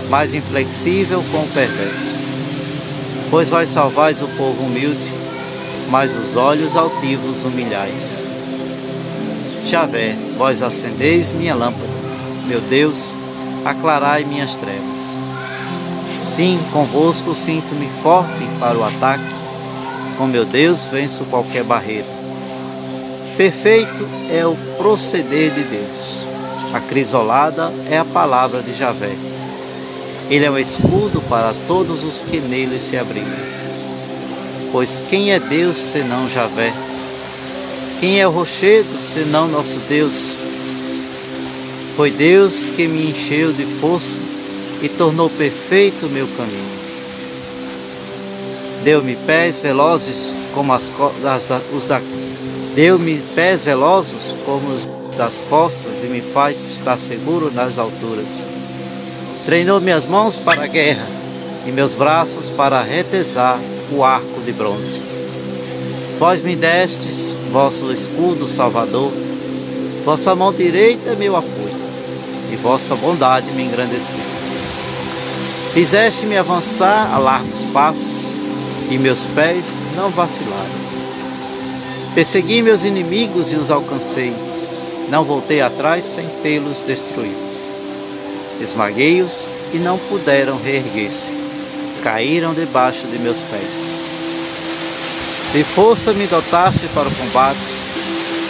mais 0.09 0.33
inflexível 0.33 1.21
com 1.29 1.39
o 1.39 1.47
perverso. 1.49 2.15
Pois 3.29 3.49
vós 3.49 3.67
salvais 3.67 4.21
o 4.21 4.27
povo 4.37 4.63
humilde, 4.63 5.06
mas 5.89 6.13
os 6.15 6.35
olhos 6.35 6.75
altivos 6.75 7.43
humilhais. 7.43 8.21
Javé, 9.65 10.15
vós 10.37 10.61
acendeis 10.61 11.33
minha 11.33 11.53
lâmpada, 11.53 11.89
meu 12.47 12.61
Deus, 12.61 13.13
aclarai 13.65 14.23
minhas 14.23 14.55
trevas. 14.55 15.17
Sim, 16.21 16.59
convosco 16.71 17.33
sinto-me 17.33 17.89
forte 18.01 18.47
para 18.59 18.77
o 18.77 18.83
ataque, 18.83 19.23
com 20.17 20.25
meu 20.25 20.45
Deus 20.45 20.85
venço 20.85 21.25
qualquer 21.25 21.63
barreira. 21.63 22.07
Perfeito 23.35 24.07
é 24.31 24.45
o 24.45 24.55
proceder 24.77 25.51
de 25.51 25.63
Deus. 25.63 26.25
A 26.73 26.79
crisolada 26.79 27.71
é 27.89 27.97
a 27.97 28.05
palavra 28.05 28.61
de 28.61 28.73
Javé. 28.73 29.15
Ele 30.29 30.45
é 30.45 30.51
um 30.51 30.57
escudo 30.57 31.21
para 31.29 31.53
todos 31.67 32.03
os 32.03 32.21
que 32.21 32.39
nele 32.39 32.79
se 32.79 32.97
abrigam. 32.97 33.56
Pois 34.71 35.01
quem 35.09 35.31
é 35.31 35.39
Deus 35.39 35.77
senão 35.77 36.29
Javé? 36.29 36.73
Quem 37.99 38.19
é 38.19 38.27
o 38.27 38.31
rochedo 38.31 38.89
senão 39.01 39.47
nosso 39.47 39.79
Deus? 39.87 40.33
Foi 41.95 42.11
Deus 42.11 42.65
que 42.75 42.87
me 42.87 43.09
encheu 43.09 43.53
de 43.53 43.65
força 43.79 44.21
e 44.81 44.89
tornou 44.89 45.29
perfeito 45.29 46.05
o 46.05 46.09
meu 46.09 46.27
caminho. 46.37 46.77
Deu-me 48.83 49.15
pés 49.15 49.59
velozes 49.59 50.35
como 50.53 50.73
as, 50.73 50.91
as, 51.25 51.45
os 51.73 51.85
da 51.85 52.01
Deu-me 52.75 53.17
pés 53.33 53.63
velozes 53.63 54.35
como 54.45 54.67
os 54.69 54.85
das 55.17 55.41
costas 55.49 56.03
e 56.03 56.07
me 56.07 56.21
faz 56.21 56.73
estar 56.73 56.97
seguro 56.99 57.51
nas 57.51 57.79
alturas. 57.79 58.43
Treinou 59.45 59.81
minhas 59.81 60.05
mãos 60.05 60.37
para 60.37 60.65
a 60.65 60.67
guerra 60.67 61.07
e 61.65 61.71
meus 61.71 61.95
braços 61.95 62.49
para 62.51 62.83
retesar 62.83 63.59
o 63.91 64.03
arco 64.03 64.41
de 64.41 64.51
bronze. 64.51 65.01
Vós 66.19 66.41
me 66.41 66.55
destes 66.55 67.35
vosso 67.51 67.91
escudo 67.91 68.47
salvador, 68.47 69.11
vossa 70.03 70.33
mão 70.33 70.53
direita 70.53 71.11
é 71.11 71.15
meu 71.15 71.35
apoio, 71.35 71.75
e 72.51 72.55
vossa 72.55 72.95
bondade 72.95 73.51
me 73.51 73.63
engrandeceu. 73.63 74.19
Fizeste-me 75.73 76.37
avançar 76.37 77.13
a 77.13 77.17
largos 77.19 77.63
passos, 77.71 78.35
e 78.89 78.97
meus 78.97 79.25
pés 79.35 79.65
não 79.95 80.09
vacilaram. 80.09 80.87
Persegui 82.15 82.63
meus 82.63 82.83
inimigos 82.83 83.53
e 83.53 83.55
os 83.57 83.69
alcancei. 83.69 84.33
Não 85.09 85.23
voltei 85.23 85.61
atrás 85.61 86.03
sem 86.03 86.25
tê-los 86.41 86.81
destruído. 86.81 87.47
Esmaguei-os 88.59 89.45
e 89.71 89.77
não 89.77 89.99
puderam 89.99 90.57
reerguer-se. 90.57 91.36
Caíram 92.03 92.53
debaixo 92.53 93.05
de 93.07 93.19
meus 93.19 93.39
pés. 93.39 93.93
De 95.53 95.63
força 95.63 96.13
me 96.13 96.27
dotaste 96.27 96.87
para 96.93 97.07
o 97.07 97.15
combate. 97.15 97.57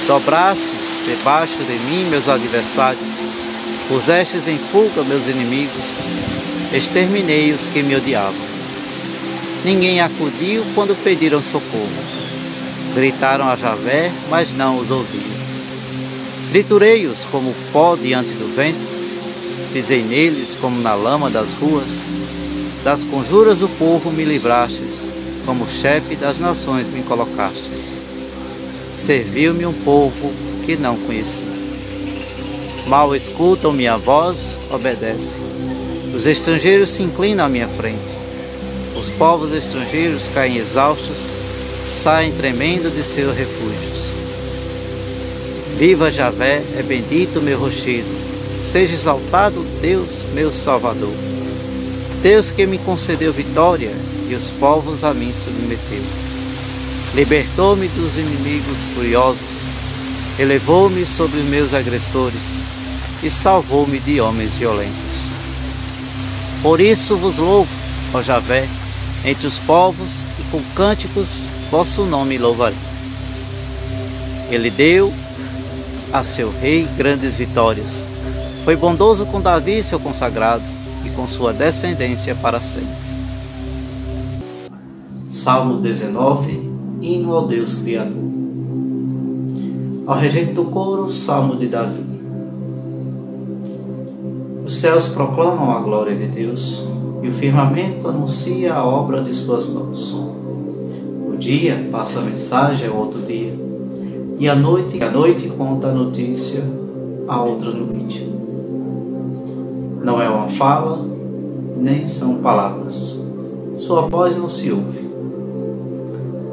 Dobraste 0.08 0.74
debaixo 1.06 1.58
de 1.64 1.74
mim 1.74 2.10
meus 2.10 2.28
adversários. 2.28 3.04
Pusestes 3.88 4.48
em 4.48 4.58
fuga 4.58 5.04
meus 5.04 5.28
inimigos. 5.28 6.04
Exterminei 6.74 7.52
os 7.52 7.68
que 7.68 7.82
me 7.82 7.96
odiavam. 7.96 8.48
Ninguém 9.64 10.02
acudiu 10.02 10.64
quando 10.76 10.96
pediram 11.04 11.42
socorro 11.42 12.18
Gritaram 12.98 13.48
a 13.48 13.56
Javé, 13.56 14.12
mas 14.28 14.54
não 14.54 14.80
os 14.80 14.90
ouviu. 14.90 15.22
Triturei-os 16.50 17.26
como 17.32 17.54
pó 17.72 17.96
diante 17.96 18.30
do 18.30 18.56
vento, 18.56 18.80
pisei 19.72 20.02
neles 20.02 20.58
como 20.60 20.82
na 20.82 20.96
lama 20.96 21.30
das 21.30 21.54
ruas. 21.54 22.08
Das 22.88 23.04
conjuras 23.04 23.60
do 23.60 23.68
povo 23.68 24.10
me 24.14 24.24
livrastes, 24.24 25.10
como 25.46 25.68
chefe 25.68 26.16
das 26.16 26.40
nações 26.40 26.88
me 26.88 27.04
colocastes. 27.04 27.98
Serviu-me 28.96 29.66
um 29.66 29.74
povo 29.74 30.32
que 30.66 30.78
não 30.78 30.96
conheci. 30.96 31.44
Mal 32.88 33.14
escutam 33.14 33.74
minha 33.74 33.98
voz, 33.98 34.58
obedecem. 34.72 35.36
Os 36.16 36.26
estrangeiros 36.26 36.88
se 36.88 37.04
inclinam 37.04 37.48
à 37.48 37.50
minha 37.50 37.68
frente. 37.68 38.00
Os 38.98 39.10
povos 39.10 39.52
estrangeiros 39.52 40.30
caem 40.34 40.56
exaustos 40.56 41.36
saem 41.92 42.32
tremendo 42.32 42.90
de 42.90 43.04
seus 43.04 43.36
refúgios. 43.36 44.08
Viva 45.78 46.10
Javé, 46.10 46.64
é 46.78 46.82
bendito 46.82 47.42
meu 47.42 47.60
rochedo, 47.60 48.08
seja 48.72 48.94
exaltado 48.94 49.62
Deus, 49.82 50.24
meu 50.34 50.54
Salvador. 50.54 51.27
Deus 52.22 52.50
que 52.50 52.66
me 52.66 52.78
concedeu 52.80 53.32
vitória 53.32 53.92
e 54.30 54.34
os 54.34 54.50
povos 54.52 55.04
a 55.04 55.14
mim 55.14 55.32
submeteu. 55.32 56.04
Libertou-me 57.14 57.88
dos 57.90 58.18
inimigos 58.18 58.78
furiosos, 58.96 59.62
elevou-me 60.40 61.06
sobre 61.06 61.40
os 61.40 61.46
meus 61.46 61.74
agressores 61.74 62.42
e 63.22 63.30
salvou-me 63.30 64.00
de 64.00 64.20
homens 64.20 64.56
violentos. 64.56 65.28
Por 66.62 66.82
isso 66.82 67.16
vos 67.16 67.38
louvo, 67.38 67.70
ó 68.14 68.22
Javé, 68.22 68.68
entre 69.24 69.48
os 69.48 69.60
povos 69.60 70.10
e 70.40 70.52
com 70.52 70.62
cânticos 70.76 71.28
vosso 71.70 72.04
nome 72.04 72.38
louvarei. 72.38 72.78
Ele 74.50 74.72
deu 74.72 75.14
a 76.12 76.24
seu 76.24 76.52
rei 76.62 76.88
grandes 76.98 77.36
vitórias. 77.36 78.04
Foi 78.64 78.76
bondoso 78.76 79.26
com 79.26 79.40
Davi, 79.40 79.84
seu 79.84 80.00
consagrado, 80.00 80.64
com 81.18 81.28
sua 81.28 81.52
descendência 81.52 82.34
para 82.36 82.62
sempre. 82.62 82.88
Salmo 85.30 85.82
19, 85.82 86.52
hino 87.02 87.36
ao 87.36 87.46
Deus 87.46 87.74
Criador. 87.74 88.16
Ao 90.08 90.18
regente 90.18 90.54
do 90.54 90.64
coro, 90.64 91.12
Salmo 91.12 91.58
de 91.58 91.68
Davi. 91.68 92.06
Os 94.66 94.78
céus 94.78 95.08
proclamam 95.10 95.72
a 95.72 95.82
glória 95.82 96.16
de 96.16 96.28
Deus, 96.28 96.84
e 97.22 97.28
o 97.28 97.34
firmamento 97.34 98.08
anuncia 98.08 98.74
a 98.74 98.86
obra 98.86 99.22
de 99.22 99.34
suas 99.34 99.68
mãos 99.68 100.28
dia 101.48 101.88
passa 101.92 102.20
a 102.20 102.24
mensagem 102.24 102.90
ao 102.90 102.98
outro 102.98 103.22
dia, 103.22 103.54
e 104.40 104.50
a 104.50 104.56
noite, 104.56 105.02
a 105.02 105.10
noite 105.10 105.48
conta 105.50 105.88
a 105.88 105.92
notícia 105.94 106.62
a 107.28 107.42
outra 107.42 107.72
noite. 107.72 108.28
Não 110.04 110.22
é 110.22 110.30
uma 110.48 110.52
fala, 110.52 111.00
nem 111.78 112.08
são 112.08 112.42
palavras. 112.42 113.14
Sua 113.80 114.02
voz 114.04 114.38
não 114.38 114.50
se 114.50 114.72
ouve. 114.72 115.06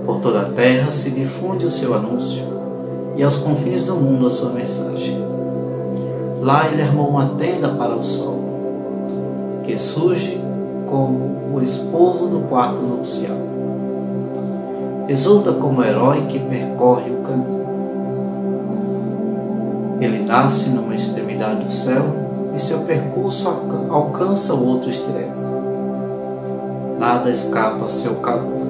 Por 0.05 0.19
toda 0.19 0.43
a 0.43 0.51
terra 0.51 0.91
se 0.91 1.13
difunde 1.13 1.65
o 1.65 1.71
seu 1.71 1.95
anúncio, 1.95 2.43
e 3.17 3.23
aos 3.23 3.37
confins 3.37 3.85
do 3.85 3.95
mundo 3.95 4.27
a 4.27 4.31
sua 4.31 4.51
mensagem. 4.51 5.17
Lá 6.41 6.69
ele 6.69 6.83
armou 6.83 7.09
uma 7.09 7.37
tenda 7.37 7.69
para 7.69 7.95
o 7.95 8.03
sol, 8.03 9.63
que 9.65 9.79
surge 9.79 10.39
como 10.91 11.55
o 11.55 11.63
esposo 11.63 12.27
do 12.27 12.49
quarto 12.49 12.83
nupcial 12.83 13.45
exulta 15.07 15.53
como 15.53 15.85
herói 15.85 16.23
que 16.23 16.39
percorre 16.39 17.11
o 17.11 17.23
caminho. 17.23 17.65
Ele 20.01 20.25
nasce 20.25 20.71
numa 20.71 20.95
extremidade 20.95 21.63
do 21.63 21.71
céu 21.71 22.34
e 22.57 22.61
seu 22.61 22.81
percurso 22.81 23.49
alcança 23.91 24.55
o 24.55 24.67
outro 24.67 24.89
extremo. 24.89 25.35
Nada 26.99 27.31
escapa 27.31 27.87
a 27.87 27.91
seu 27.91 28.15
calor. 28.17 28.65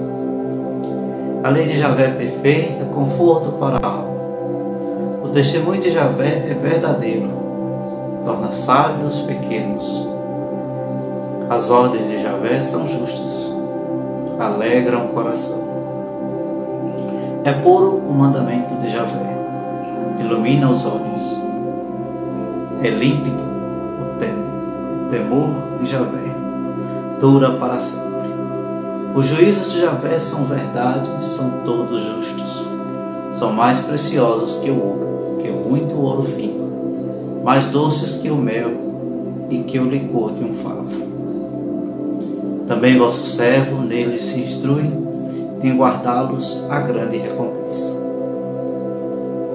A 1.43 1.51
lei 1.51 1.67
de 1.67 1.77
Javé 1.77 2.07
é 2.07 2.11
perfeita, 2.11 2.85
conforto 2.87 3.53
para 3.59 3.77
a 3.77 3.91
alma. 3.91 4.15
O 5.23 5.29
testemunho 5.29 5.83
de 5.83 5.91
Javé 5.91 6.49
é 6.51 6.55
verdadeiro, 6.55 7.29
torna 8.25 8.51
sábios 8.53 9.21
pequenos. 9.21 10.09
As 11.51 11.69
ordens 11.69 12.07
de 12.07 12.23
Javé 12.23 12.61
são 12.63 12.89
justas, 12.89 13.51
alegram 14.41 15.05
o 15.05 15.09
coração. 15.09 15.63
É 17.45 17.53
puro 17.53 17.99
o 17.99 18.15
mandamento 18.15 18.75
de 18.77 18.89
Javé, 18.91 19.37
ilumina 20.19 20.71
os 20.71 20.87
olhos. 20.87 21.39
É 22.83 22.89
límpido 22.89 23.44
temor 25.15 25.49
de 25.81 25.89
Javé, 25.89 26.35
dura 27.21 27.53
para 27.53 27.79
sempre. 27.79 28.05
Os 29.15 29.27
juízos 29.27 29.71
de 29.71 29.83
Javé 29.83 30.19
são 30.19 30.45
verdade, 30.45 31.09
são 31.25 31.49
todos 31.65 32.03
justos. 32.03 32.65
São 33.35 33.53
mais 33.53 33.79
preciosos 33.81 34.57
que 34.57 34.71
o 34.71 34.77
ouro, 34.77 35.39
que 35.41 35.49
muito 35.49 35.95
ouro 35.97 36.25
fino, 36.25 37.45
mais 37.45 37.67
doces 37.67 38.17
que 38.17 38.29
o 38.29 38.35
mel 38.35 38.73
e 39.51 39.59
que 39.59 39.79
o 39.79 39.85
licor 39.85 40.33
de 40.33 40.45
um 40.45 40.55
favo. 40.55 41.05
Também 42.67 42.99
vosso 42.99 43.25
servo 43.25 43.83
neles 43.83 44.23
se 44.23 44.41
instrui 44.41 44.91
em 45.63 45.77
guardá-los 45.77 46.65
a 46.69 46.81
grande 46.81 47.19
recompensa. 47.19 47.93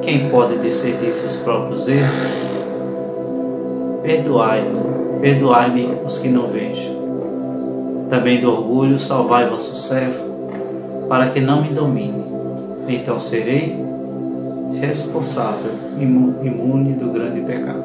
Quem 0.03 0.29
pode 0.29 0.57
discernir 0.59 1.11
seus 1.11 1.35
próprios 1.35 1.85
erros? 1.89 2.21
Perdoai-me, 4.03 4.88
perdoai-me 5.21 5.85
os 6.05 6.17
que 6.17 6.29
não 6.29 6.47
vejo. 6.47 6.89
Também 8.09 8.41
do 8.41 8.51
orgulho 8.51 8.99
salvai 8.99 9.49
vosso 9.49 9.75
servo, 9.75 11.07
para 11.07 11.29
que 11.29 11.39
não 11.39 11.61
me 11.61 11.69
domine. 11.69 12.23
Então 12.87 13.19
serei 13.19 13.75
responsável, 14.79 15.71
imune 15.99 16.93
do 16.93 17.11
grande 17.11 17.41
pecado. 17.41 17.83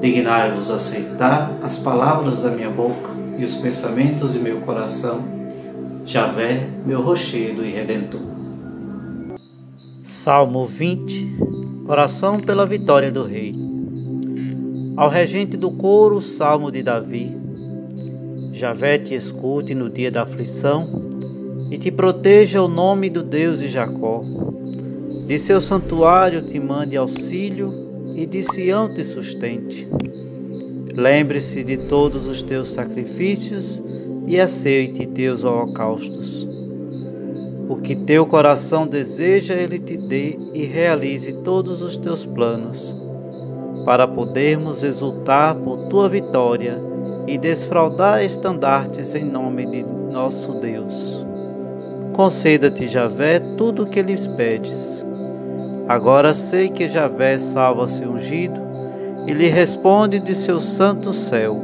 Dignai-vos 0.00 0.70
aceitar 0.70 1.50
as 1.62 1.78
palavras 1.78 2.42
da 2.42 2.50
minha 2.50 2.70
boca 2.70 3.10
e 3.38 3.44
os 3.44 3.54
pensamentos 3.54 4.32
de 4.32 4.38
meu 4.38 4.60
coração 4.60 5.36
Javé, 6.06 6.68
meu 6.86 7.02
rochedo 7.02 7.64
e 7.64 7.70
redentor. 7.70 8.20
Salmo 10.04 10.64
20 10.64 11.36
Oração 11.88 12.40
pela 12.40 12.66
vitória 12.66 13.10
do 13.10 13.24
Rei. 13.24 13.65
Ao 14.96 15.10
regente 15.10 15.58
do 15.58 15.70
coro, 15.70 16.22
Salmo 16.22 16.70
de 16.70 16.82
Davi. 16.82 17.36
Javé 18.50 18.96
te 18.96 19.14
escute 19.14 19.74
no 19.74 19.90
dia 19.90 20.10
da 20.10 20.22
aflição 20.22 21.10
e 21.70 21.76
te 21.76 21.90
proteja 21.90 22.62
o 22.62 22.68
nome 22.68 23.10
do 23.10 23.22
Deus 23.22 23.58
de 23.58 23.68
Jacó. 23.68 24.22
De 25.26 25.38
seu 25.38 25.60
santuário 25.60 26.46
te 26.46 26.58
mande 26.58 26.96
auxílio 26.96 28.14
e 28.16 28.24
de 28.24 28.42
Sião 28.42 28.94
te 28.94 29.04
sustente. 29.04 29.86
Lembre-se 30.94 31.62
de 31.62 31.76
todos 31.76 32.26
os 32.26 32.40
teus 32.40 32.70
sacrifícios 32.70 33.82
e 34.26 34.40
aceite 34.40 35.04
teus 35.04 35.44
holocaustos. 35.44 36.48
O 37.68 37.76
que 37.76 37.94
teu 37.94 38.24
coração 38.24 38.86
deseja, 38.86 39.52
Ele 39.52 39.78
te 39.78 39.98
dê 39.98 40.38
e 40.54 40.64
realize 40.64 41.34
todos 41.42 41.82
os 41.82 41.98
teus 41.98 42.24
planos, 42.24 42.96
para 43.86 44.08
podermos 44.08 44.82
exultar 44.82 45.54
por 45.54 45.86
tua 45.86 46.08
vitória 46.08 46.76
e 47.24 47.38
desfraudar 47.38 48.24
estandartes 48.24 49.14
em 49.14 49.24
nome 49.24 49.64
de 49.64 49.84
nosso 49.84 50.54
Deus. 50.54 51.24
Conceda-te, 52.12 52.88
Javé, 52.88 53.38
tudo 53.56 53.84
o 53.84 53.86
que 53.86 54.02
lhes 54.02 54.26
pedes. 54.26 55.06
Agora 55.86 56.34
sei 56.34 56.68
que 56.68 56.90
Javé 56.90 57.38
salva 57.38 57.86
seu 57.86 58.10
ungido 58.10 58.60
e 59.28 59.32
lhe 59.32 59.46
responde 59.46 60.18
de 60.18 60.34
seu 60.34 60.58
santo 60.58 61.12
céu, 61.12 61.56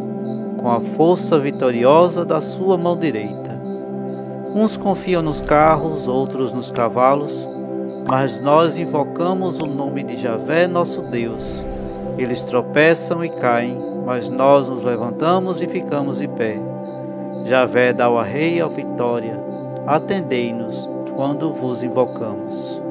com 0.58 0.70
a 0.70 0.80
força 0.80 1.40
vitoriosa 1.40 2.24
da 2.24 2.40
sua 2.40 2.78
mão 2.78 2.96
direita. 2.96 3.60
Uns 4.54 4.76
confiam 4.76 5.22
nos 5.22 5.40
carros, 5.40 6.06
outros 6.06 6.52
nos 6.52 6.70
cavalos, 6.70 7.48
mas 8.08 8.40
nós 8.40 8.76
invocamos 8.76 9.58
o 9.58 9.66
nome 9.66 10.04
de 10.04 10.16
Javé, 10.16 10.68
nosso 10.68 11.02
Deus. 11.02 11.64
Eles 12.18 12.44
tropeçam 12.44 13.24
e 13.24 13.28
caem, 13.28 13.78
mas 14.04 14.28
nós 14.28 14.68
nos 14.68 14.84
levantamos 14.84 15.60
e 15.60 15.66
ficamos 15.66 16.18
de 16.18 16.28
pé. 16.28 16.60
Javé 17.44 17.92
dá 17.92 18.06
ao 18.06 18.22
rei 18.22 18.60
a 18.60 18.68
vitória. 18.68 19.40
Atendei-nos 19.86 20.88
quando 21.14 21.52
vos 21.52 21.82
invocamos. 21.82 22.82